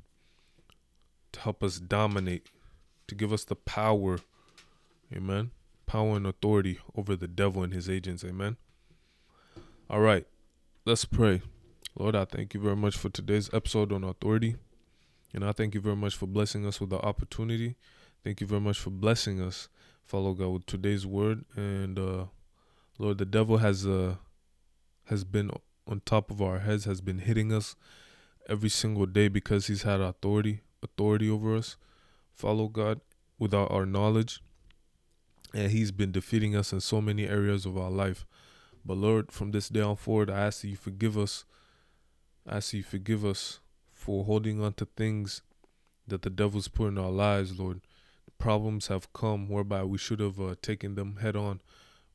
to 1.33 1.41
help 1.41 1.63
us 1.63 1.79
dominate, 1.79 2.49
to 3.07 3.15
give 3.15 3.33
us 3.33 3.45
the 3.45 3.57
power, 3.57 4.19
amen, 5.15 5.51
power 5.87 6.17
and 6.17 6.27
authority 6.27 6.79
over 6.95 7.17
the 7.17 7.29
devil 7.29 7.63
and 7.63 7.73
his 7.73 7.89
agents, 7.89 8.25
amen. 8.25 8.57
All 9.91 10.01
right, 10.01 10.27
let's 10.85 11.05
pray. 11.05 11.43
Lord, 11.99 12.15
I 12.15 12.25
thank 12.25 12.55
you 12.55 12.61
very 12.61 12.77
much 12.77 12.97
for 12.97 13.09
today's 13.09 13.51
episode 13.53 13.93
on 13.93 14.05
authority. 14.05 14.57
And 15.35 15.45
I 15.45 15.53
thank 15.53 15.75
you 15.75 15.81
very 15.81 15.97
much 15.97 16.15
for 16.15 16.27
blessing 16.27 16.65
us 16.67 16.81
with 16.81 16.91
the 16.91 16.99
opportunity. 16.99 17.77
Thank 18.25 18.41
you 18.41 18.47
very 18.47 18.61
much 18.61 18.79
for 18.79 18.91
blessing 18.91 19.41
us, 19.41 19.69
follow 20.05 20.33
God, 20.33 20.49
with 20.49 20.67
today's 20.67 21.07
word. 21.07 21.45
And 21.57 21.99
uh, 21.99 22.25
Lord, 22.99 23.19
the 23.19 23.27
devil 23.27 23.59
has 23.59 23.87
uh 23.87 24.17
has 25.07 25.25
been 25.25 25.51
on 25.87 26.03
top 26.05 26.31
of 26.31 26.43
our 26.43 26.61
heads, 26.61 26.85
has 26.85 27.01
been 27.01 27.21
hitting 27.21 27.53
us 27.53 27.77
every 28.49 28.69
single 28.69 29.07
day 29.07 29.29
because 29.29 29.67
he's 29.67 29.83
had 29.83 30.01
authority, 30.01 30.61
authority 30.83 31.29
over 31.31 31.57
us. 31.57 31.77
Follow 32.35 32.69
God 32.69 33.01
without 33.39 33.71
our 33.71 33.87
knowledge. 33.87 34.41
And 35.55 35.71
he's 35.71 35.91
been 35.91 36.13
defeating 36.13 36.55
us 36.55 36.73
in 36.73 36.81
so 36.81 37.01
many 37.01 37.27
areas 37.27 37.65
of 37.65 37.77
our 37.79 37.91
life. 37.91 38.27
But 38.85 38.99
Lord, 38.99 39.33
from 39.33 39.51
this 39.51 39.69
day 39.69 39.81
on 39.81 39.97
forward, 39.97 40.31
I 40.31 40.41
ask 40.41 40.61
that 40.63 40.69
you 40.69 40.77
forgive 40.77 41.17
us. 41.17 41.45
I 42.47 42.57
ask 42.57 42.71
that 42.71 42.79
you 42.79 42.83
forgive 42.83 43.25
us 43.25 43.61
for 43.93 44.25
holding 44.25 44.63
on 44.63 44.75
to 44.75 44.85
things 44.85 45.43
that 46.07 46.23
the 46.23 46.31
devil's 46.31 46.69
put 46.69 46.89
in 46.89 46.99
our 46.99 47.11
lives, 47.11 47.59
Lord. 47.59 47.81
Problems 48.39 48.87
have 48.87 49.13
come 49.13 49.49
whereby 49.49 49.85
we 49.85 49.99
should 49.99 50.21
have 50.21 50.41
uh, 50.41 50.55
taken 50.63 50.95
them 50.95 51.17
head 51.17 51.35
on 51.35 51.61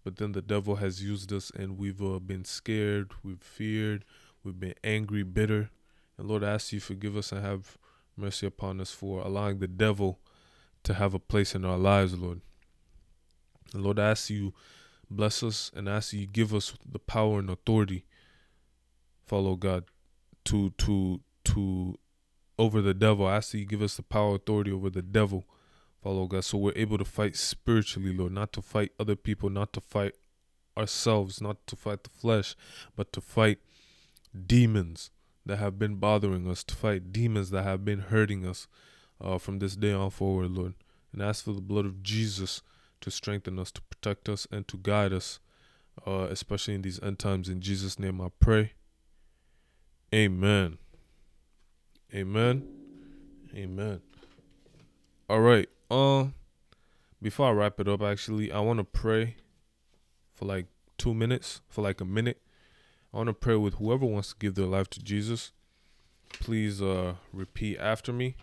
but 0.04 0.18
then 0.18 0.34
the 0.34 0.42
devil 0.42 0.76
has 0.78 1.02
used 1.02 1.32
us 1.32 1.52
and 1.52 1.78
we've 1.78 2.02
uh, 2.02 2.20
been 2.20 2.44
scared, 2.44 3.12
we've 3.24 3.42
feared, 3.42 4.04
we've 4.44 4.60
been 4.60 4.76
angry, 4.84 5.24
bitter. 5.24 5.70
And 6.18 6.28
Lord, 6.28 6.44
I 6.44 6.52
ask 6.52 6.74
you 6.74 6.80
forgive 6.80 7.16
us 7.16 7.32
and 7.32 7.44
have 7.44 7.78
mercy 8.16 8.46
upon 8.46 8.80
us 8.82 8.92
for 8.92 9.22
allowing 9.22 9.60
the 9.60 9.68
devil 9.68 10.20
to 10.84 10.94
have 10.94 11.14
a 11.14 11.20
place 11.20 11.56
in 11.56 11.66
our 11.66 11.78
lives, 11.78 12.18
Lord. 12.18 12.42
And 13.74 13.84
Lord, 13.84 14.00
I 14.00 14.12
ask 14.12 14.30
you 14.30 14.54
bless 15.10 15.44
us 15.44 15.72
and 15.76 15.88
ask 15.88 16.14
you 16.14 16.26
give 16.26 16.54
us 16.54 16.74
the 16.90 17.00
power 17.00 17.40
and 17.40 17.50
authority, 17.50 18.06
follow 19.26 19.56
God, 19.56 19.86
to 20.46 20.72
to 20.72 21.22
to 21.46 21.98
over 22.58 22.82
the 22.82 22.94
devil. 22.94 23.26
I 23.26 23.38
ask 23.38 23.54
you 23.54 23.66
give 23.66 23.82
us 23.82 23.96
the 23.96 24.04
power 24.04 24.36
authority 24.36 24.72
over 24.72 24.90
the 24.90 25.02
devil 25.02 25.46
Follow 26.04 26.28
God. 26.28 26.44
So 26.44 26.58
we're 26.58 26.74
able 26.76 26.98
to 26.98 27.06
fight 27.06 27.38
spiritually, 27.38 28.14
Lord, 28.14 28.34
not 28.34 28.52
to 28.54 28.62
fight 28.62 28.92
other 29.00 29.16
people, 29.16 29.50
not 29.50 29.72
to 29.74 29.80
fight 29.80 30.16
ourselves, 30.78 31.40
not 31.40 31.66
to 31.68 31.78
fight 31.78 32.04
the 32.04 32.10
flesh, 32.10 32.56
but 32.98 33.14
to 33.14 33.22
fight 33.22 33.60
demons 34.46 35.12
that 35.46 35.58
have 35.58 35.78
been 35.78 35.96
bothering 35.96 36.50
us, 36.50 36.64
to 36.64 36.76
fight 36.76 37.12
demons 37.12 37.50
that 37.50 37.64
have 37.64 37.84
been 37.84 38.00
hurting 38.00 38.46
us 38.46 38.68
uh, 39.20 39.38
from 39.38 39.60
this 39.60 39.76
day 39.76 39.92
on 39.92 40.10
forward, 40.10 40.52
Lord. 40.52 40.74
And 41.12 41.22
ask 41.22 41.44
for 41.46 41.54
the 41.54 41.62
blood 41.62 41.86
of 41.86 42.02
Jesus 42.02 42.62
to 43.02 43.12
strengthen 43.12 43.60
us, 43.60 43.72
to 43.72 43.82
protect 43.82 44.30
us, 44.30 44.48
and 44.52 44.68
to 44.68 44.78
guide 44.78 45.14
us, 45.14 45.40
uh, 46.08 46.28
especially 46.30 46.74
in 46.74 46.82
these 46.82 47.02
end 47.02 47.20
times. 47.20 47.50
In 47.50 47.62
Jesus' 47.62 48.00
name 48.00 48.22
I 48.22 48.30
pray. 48.40 48.72
Amen. 50.14 50.78
Amen. 52.14 52.68
Amen. 53.56 54.02
All 55.30 55.42
right. 55.42 55.70
Uh, 55.90 56.28
before 57.22 57.48
I 57.48 57.52
wrap 57.52 57.80
it 57.80 57.88
up, 57.88 58.02
actually, 58.02 58.52
I 58.52 58.60
want 58.60 58.80
to 58.80 58.84
pray 58.84 59.36
for 60.34 60.46
like 60.46 60.68
two 60.98 61.14
minutes, 61.14 61.62
for 61.68 61.82
like 61.82 62.02
a 62.02 62.06
minute. 62.06 62.42
I 63.14 63.18
want 63.18 63.28
to 63.28 63.34
pray 63.34 63.56
with 63.56 63.76
whoever 63.76 64.06
wants 64.06 64.30
to 64.30 64.36
give 64.40 64.56
their 64.56 64.66
life 64.66 64.90
to 64.92 65.04
Jesus. 65.04 65.52
Please 66.30 66.82
uh, 66.82 67.14
repeat 67.32 67.78
after 67.78 68.12
me. 68.12 68.36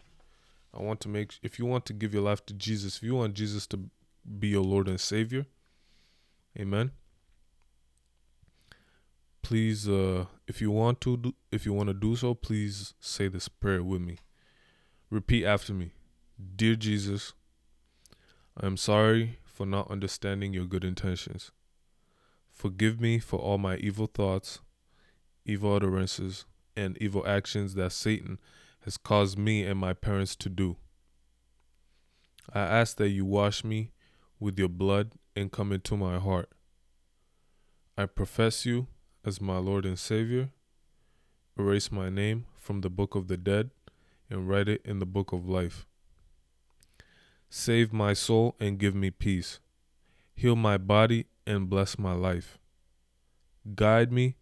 I 0.73 0.81
want 0.81 1.01
to 1.01 1.09
make, 1.09 1.39
if 1.43 1.59
you 1.59 1.67
want 1.67 1.85
to 1.87 1.93
give 1.93 2.15
your 2.15 2.23
life 2.23 2.47
to 2.47 2.55
Jesus, 2.55 2.99
if 2.99 3.03
you 3.03 3.17
want 3.17 3.35
Jesus 3.35 3.67
to 3.69 3.91
be 4.39 4.49
your 4.49 4.63
Lord 4.63 4.87
and 4.87 5.01
Savior, 5.01 5.47
amen. 6.57 6.93
Please, 9.43 9.89
uh, 9.89 10.27
if 10.47 10.61
you 10.61 10.71
want 10.71 11.01
to, 11.01 11.17
do, 11.17 11.35
if 11.51 11.67
you 11.67 11.73
want 11.73 11.89
to 11.89 11.95
do 11.95 12.15
so, 12.15 12.35
please 12.35 12.95
say 13.01 13.27
this 13.27 13.49
prayer 13.49 13.83
with 13.83 14.01
me. 14.01 14.19
Repeat 15.11 15.45
after 15.45 15.73
me. 15.73 15.95
Dear 16.55 16.77
Jesus, 16.77 17.33
I 18.57 18.67
am 18.67 18.77
sorry 18.77 19.41
for 19.45 19.67
not 19.67 19.91
understanding 19.91 20.53
your 20.53 20.67
good 20.67 20.85
intentions. 20.85 21.51
Forgive 22.61 23.01
me 23.01 23.18
for 23.18 23.38
all 23.38 23.57
my 23.57 23.77
evil 23.77 24.07
thoughts, 24.07 24.61
evil 25.46 25.77
utterances, 25.77 26.44
and 26.77 26.94
evil 26.99 27.27
actions 27.27 27.73
that 27.73 27.90
Satan 27.90 28.38
has 28.85 28.99
caused 28.99 29.38
me 29.38 29.64
and 29.64 29.81
my 29.81 29.94
parents 29.94 30.37
to 30.37 30.51
do. 30.51 30.77
I 32.53 32.61
ask 32.61 32.99
that 32.99 33.09
you 33.09 33.25
wash 33.25 33.64
me 33.64 33.92
with 34.38 34.59
your 34.59 34.68
blood 34.68 35.12
and 35.35 35.51
come 35.51 35.73
into 35.73 35.96
my 35.96 36.18
heart. 36.18 36.51
I 37.96 38.05
profess 38.05 38.66
you 38.66 38.88
as 39.25 39.40
my 39.40 39.57
Lord 39.57 39.87
and 39.87 39.99
Savior. 39.99 40.51
Erase 41.59 41.90
my 41.90 42.11
name 42.11 42.44
from 42.59 42.83
the 42.83 42.90
book 42.90 43.14
of 43.14 43.29
the 43.29 43.38
dead 43.38 43.70
and 44.29 44.46
write 44.46 44.68
it 44.68 44.83
in 44.85 44.99
the 44.99 45.07
book 45.07 45.33
of 45.33 45.49
life. 45.49 45.87
Save 47.49 47.94
my 47.94 48.12
soul 48.12 48.55
and 48.61 48.79
give 48.79 48.94
me 48.94 49.11
peace. 49.11 49.61
Heal 50.35 50.57
my 50.57 50.77
body 50.77 51.25
and 51.51 51.69
bless 51.69 51.99
my 51.99 52.13
life. 52.13 52.59
Guide 53.75 54.13
me 54.13 54.37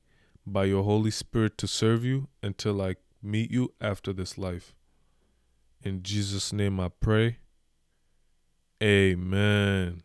by 0.47 0.65
your 0.65 0.85
Holy 0.85 1.11
Spirit 1.11 1.57
to 1.59 1.67
serve 1.67 2.05
you 2.05 2.29
until 2.43 2.83
I 2.83 2.97
meet 3.23 3.51
you 3.51 3.73
after 3.81 4.13
this 4.13 4.37
life. 4.37 4.75
In 5.83 6.03
Jesus' 6.03 6.53
name 6.53 6.79
I 6.79 6.91
pray. 7.01 7.39
Amen. 8.83 10.03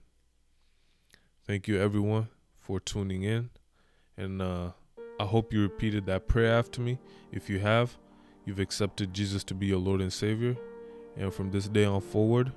Thank 1.45 1.67
you, 1.67 1.79
everyone, 1.79 2.29
for 2.55 2.79
tuning 2.79 3.23
in. 3.23 3.49
And 4.15 4.41
uh, 4.41 4.71
I 5.19 5.25
hope 5.25 5.51
you 5.51 5.61
repeated 5.61 6.05
that 6.05 6.27
prayer 6.27 6.57
after 6.57 6.79
me. 6.79 6.99
If 7.33 7.49
you 7.49 7.59
have, 7.59 7.97
you've 8.45 8.59
accepted 8.59 9.13
Jesus 9.13 9.43
to 9.45 9.53
be 9.53 9.67
your 9.67 9.79
Lord 9.79 9.99
and 9.99 10.13
Savior. 10.13 10.55
And 11.17 11.33
from 11.33 11.51
this 11.51 11.67
day 11.67 11.85
on 11.85 11.99
forward, 11.99 12.53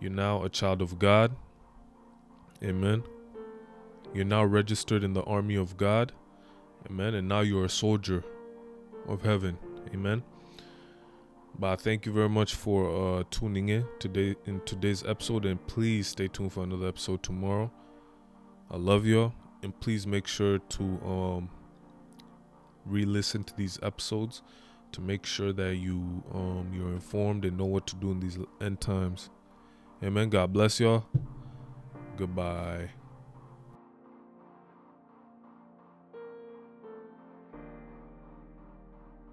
you're 0.00 0.10
now 0.10 0.42
a 0.42 0.48
child 0.48 0.82
of 0.82 0.98
God. 0.98 1.36
Amen. 2.62 3.04
You're 4.14 4.24
now 4.24 4.44
registered 4.44 5.02
in 5.02 5.12
the 5.12 5.24
army 5.24 5.56
of 5.56 5.76
God. 5.76 6.12
Amen. 6.88 7.14
And 7.14 7.28
now 7.28 7.40
you're 7.40 7.64
a 7.64 7.68
soldier 7.68 8.22
of 9.08 9.22
heaven. 9.22 9.58
Amen. 9.92 10.22
But 11.58 11.72
I 11.72 11.76
thank 11.76 12.06
you 12.06 12.12
very 12.12 12.28
much 12.28 12.54
for 12.54 13.18
uh, 13.18 13.24
tuning 13.30 13.68
in 13.68 13.86
today 13.98 14.34
in 14.46 14.60
today's 14.60 15.04
episode, 15.04 15.44
and 15.44 15.64
please 15.66 16.08
stay 16.08 16.28
tuned 16.28 16.52
for 16.52 16.64
another 16.64 16.88
episode 16.88 17.22
tomorrow. 17.22 17.70
I 18.70 18.76
love 18.76 19.06
y'all, 19.06 19.32
and 19.62 19.78
please 19.78 20.06
make 20.06 20.26
sure 20.26 20.58
to 20.58 20.82
um, 21.04 21.50
re-listen 22.86 23.44
to 23.44 23.56
these 23.56 23.78
episodes 23.82 24.42
to 24.92 25.00
make 25.00 25.26
sure 25.26 25.52
that 25.52 25.76
you 25.76 26.24
um, 26.32 26.72
you're 26.74 26.92
informed 26.92 27.44
and 27.44 27.56
know 27.56 27.66
what 27.66 27.86
to 27.88 27.96
do 27.96 28.10
in 28.10 28.20
these 28.20 28.38
end 28.60 28.80
times. 28.80 29.30
Amen. 30.02 30.30
God 30.30 30.52
bless 30.52 30.80
y'all. 30.80 31.06
Goodbye. 32.16 32.90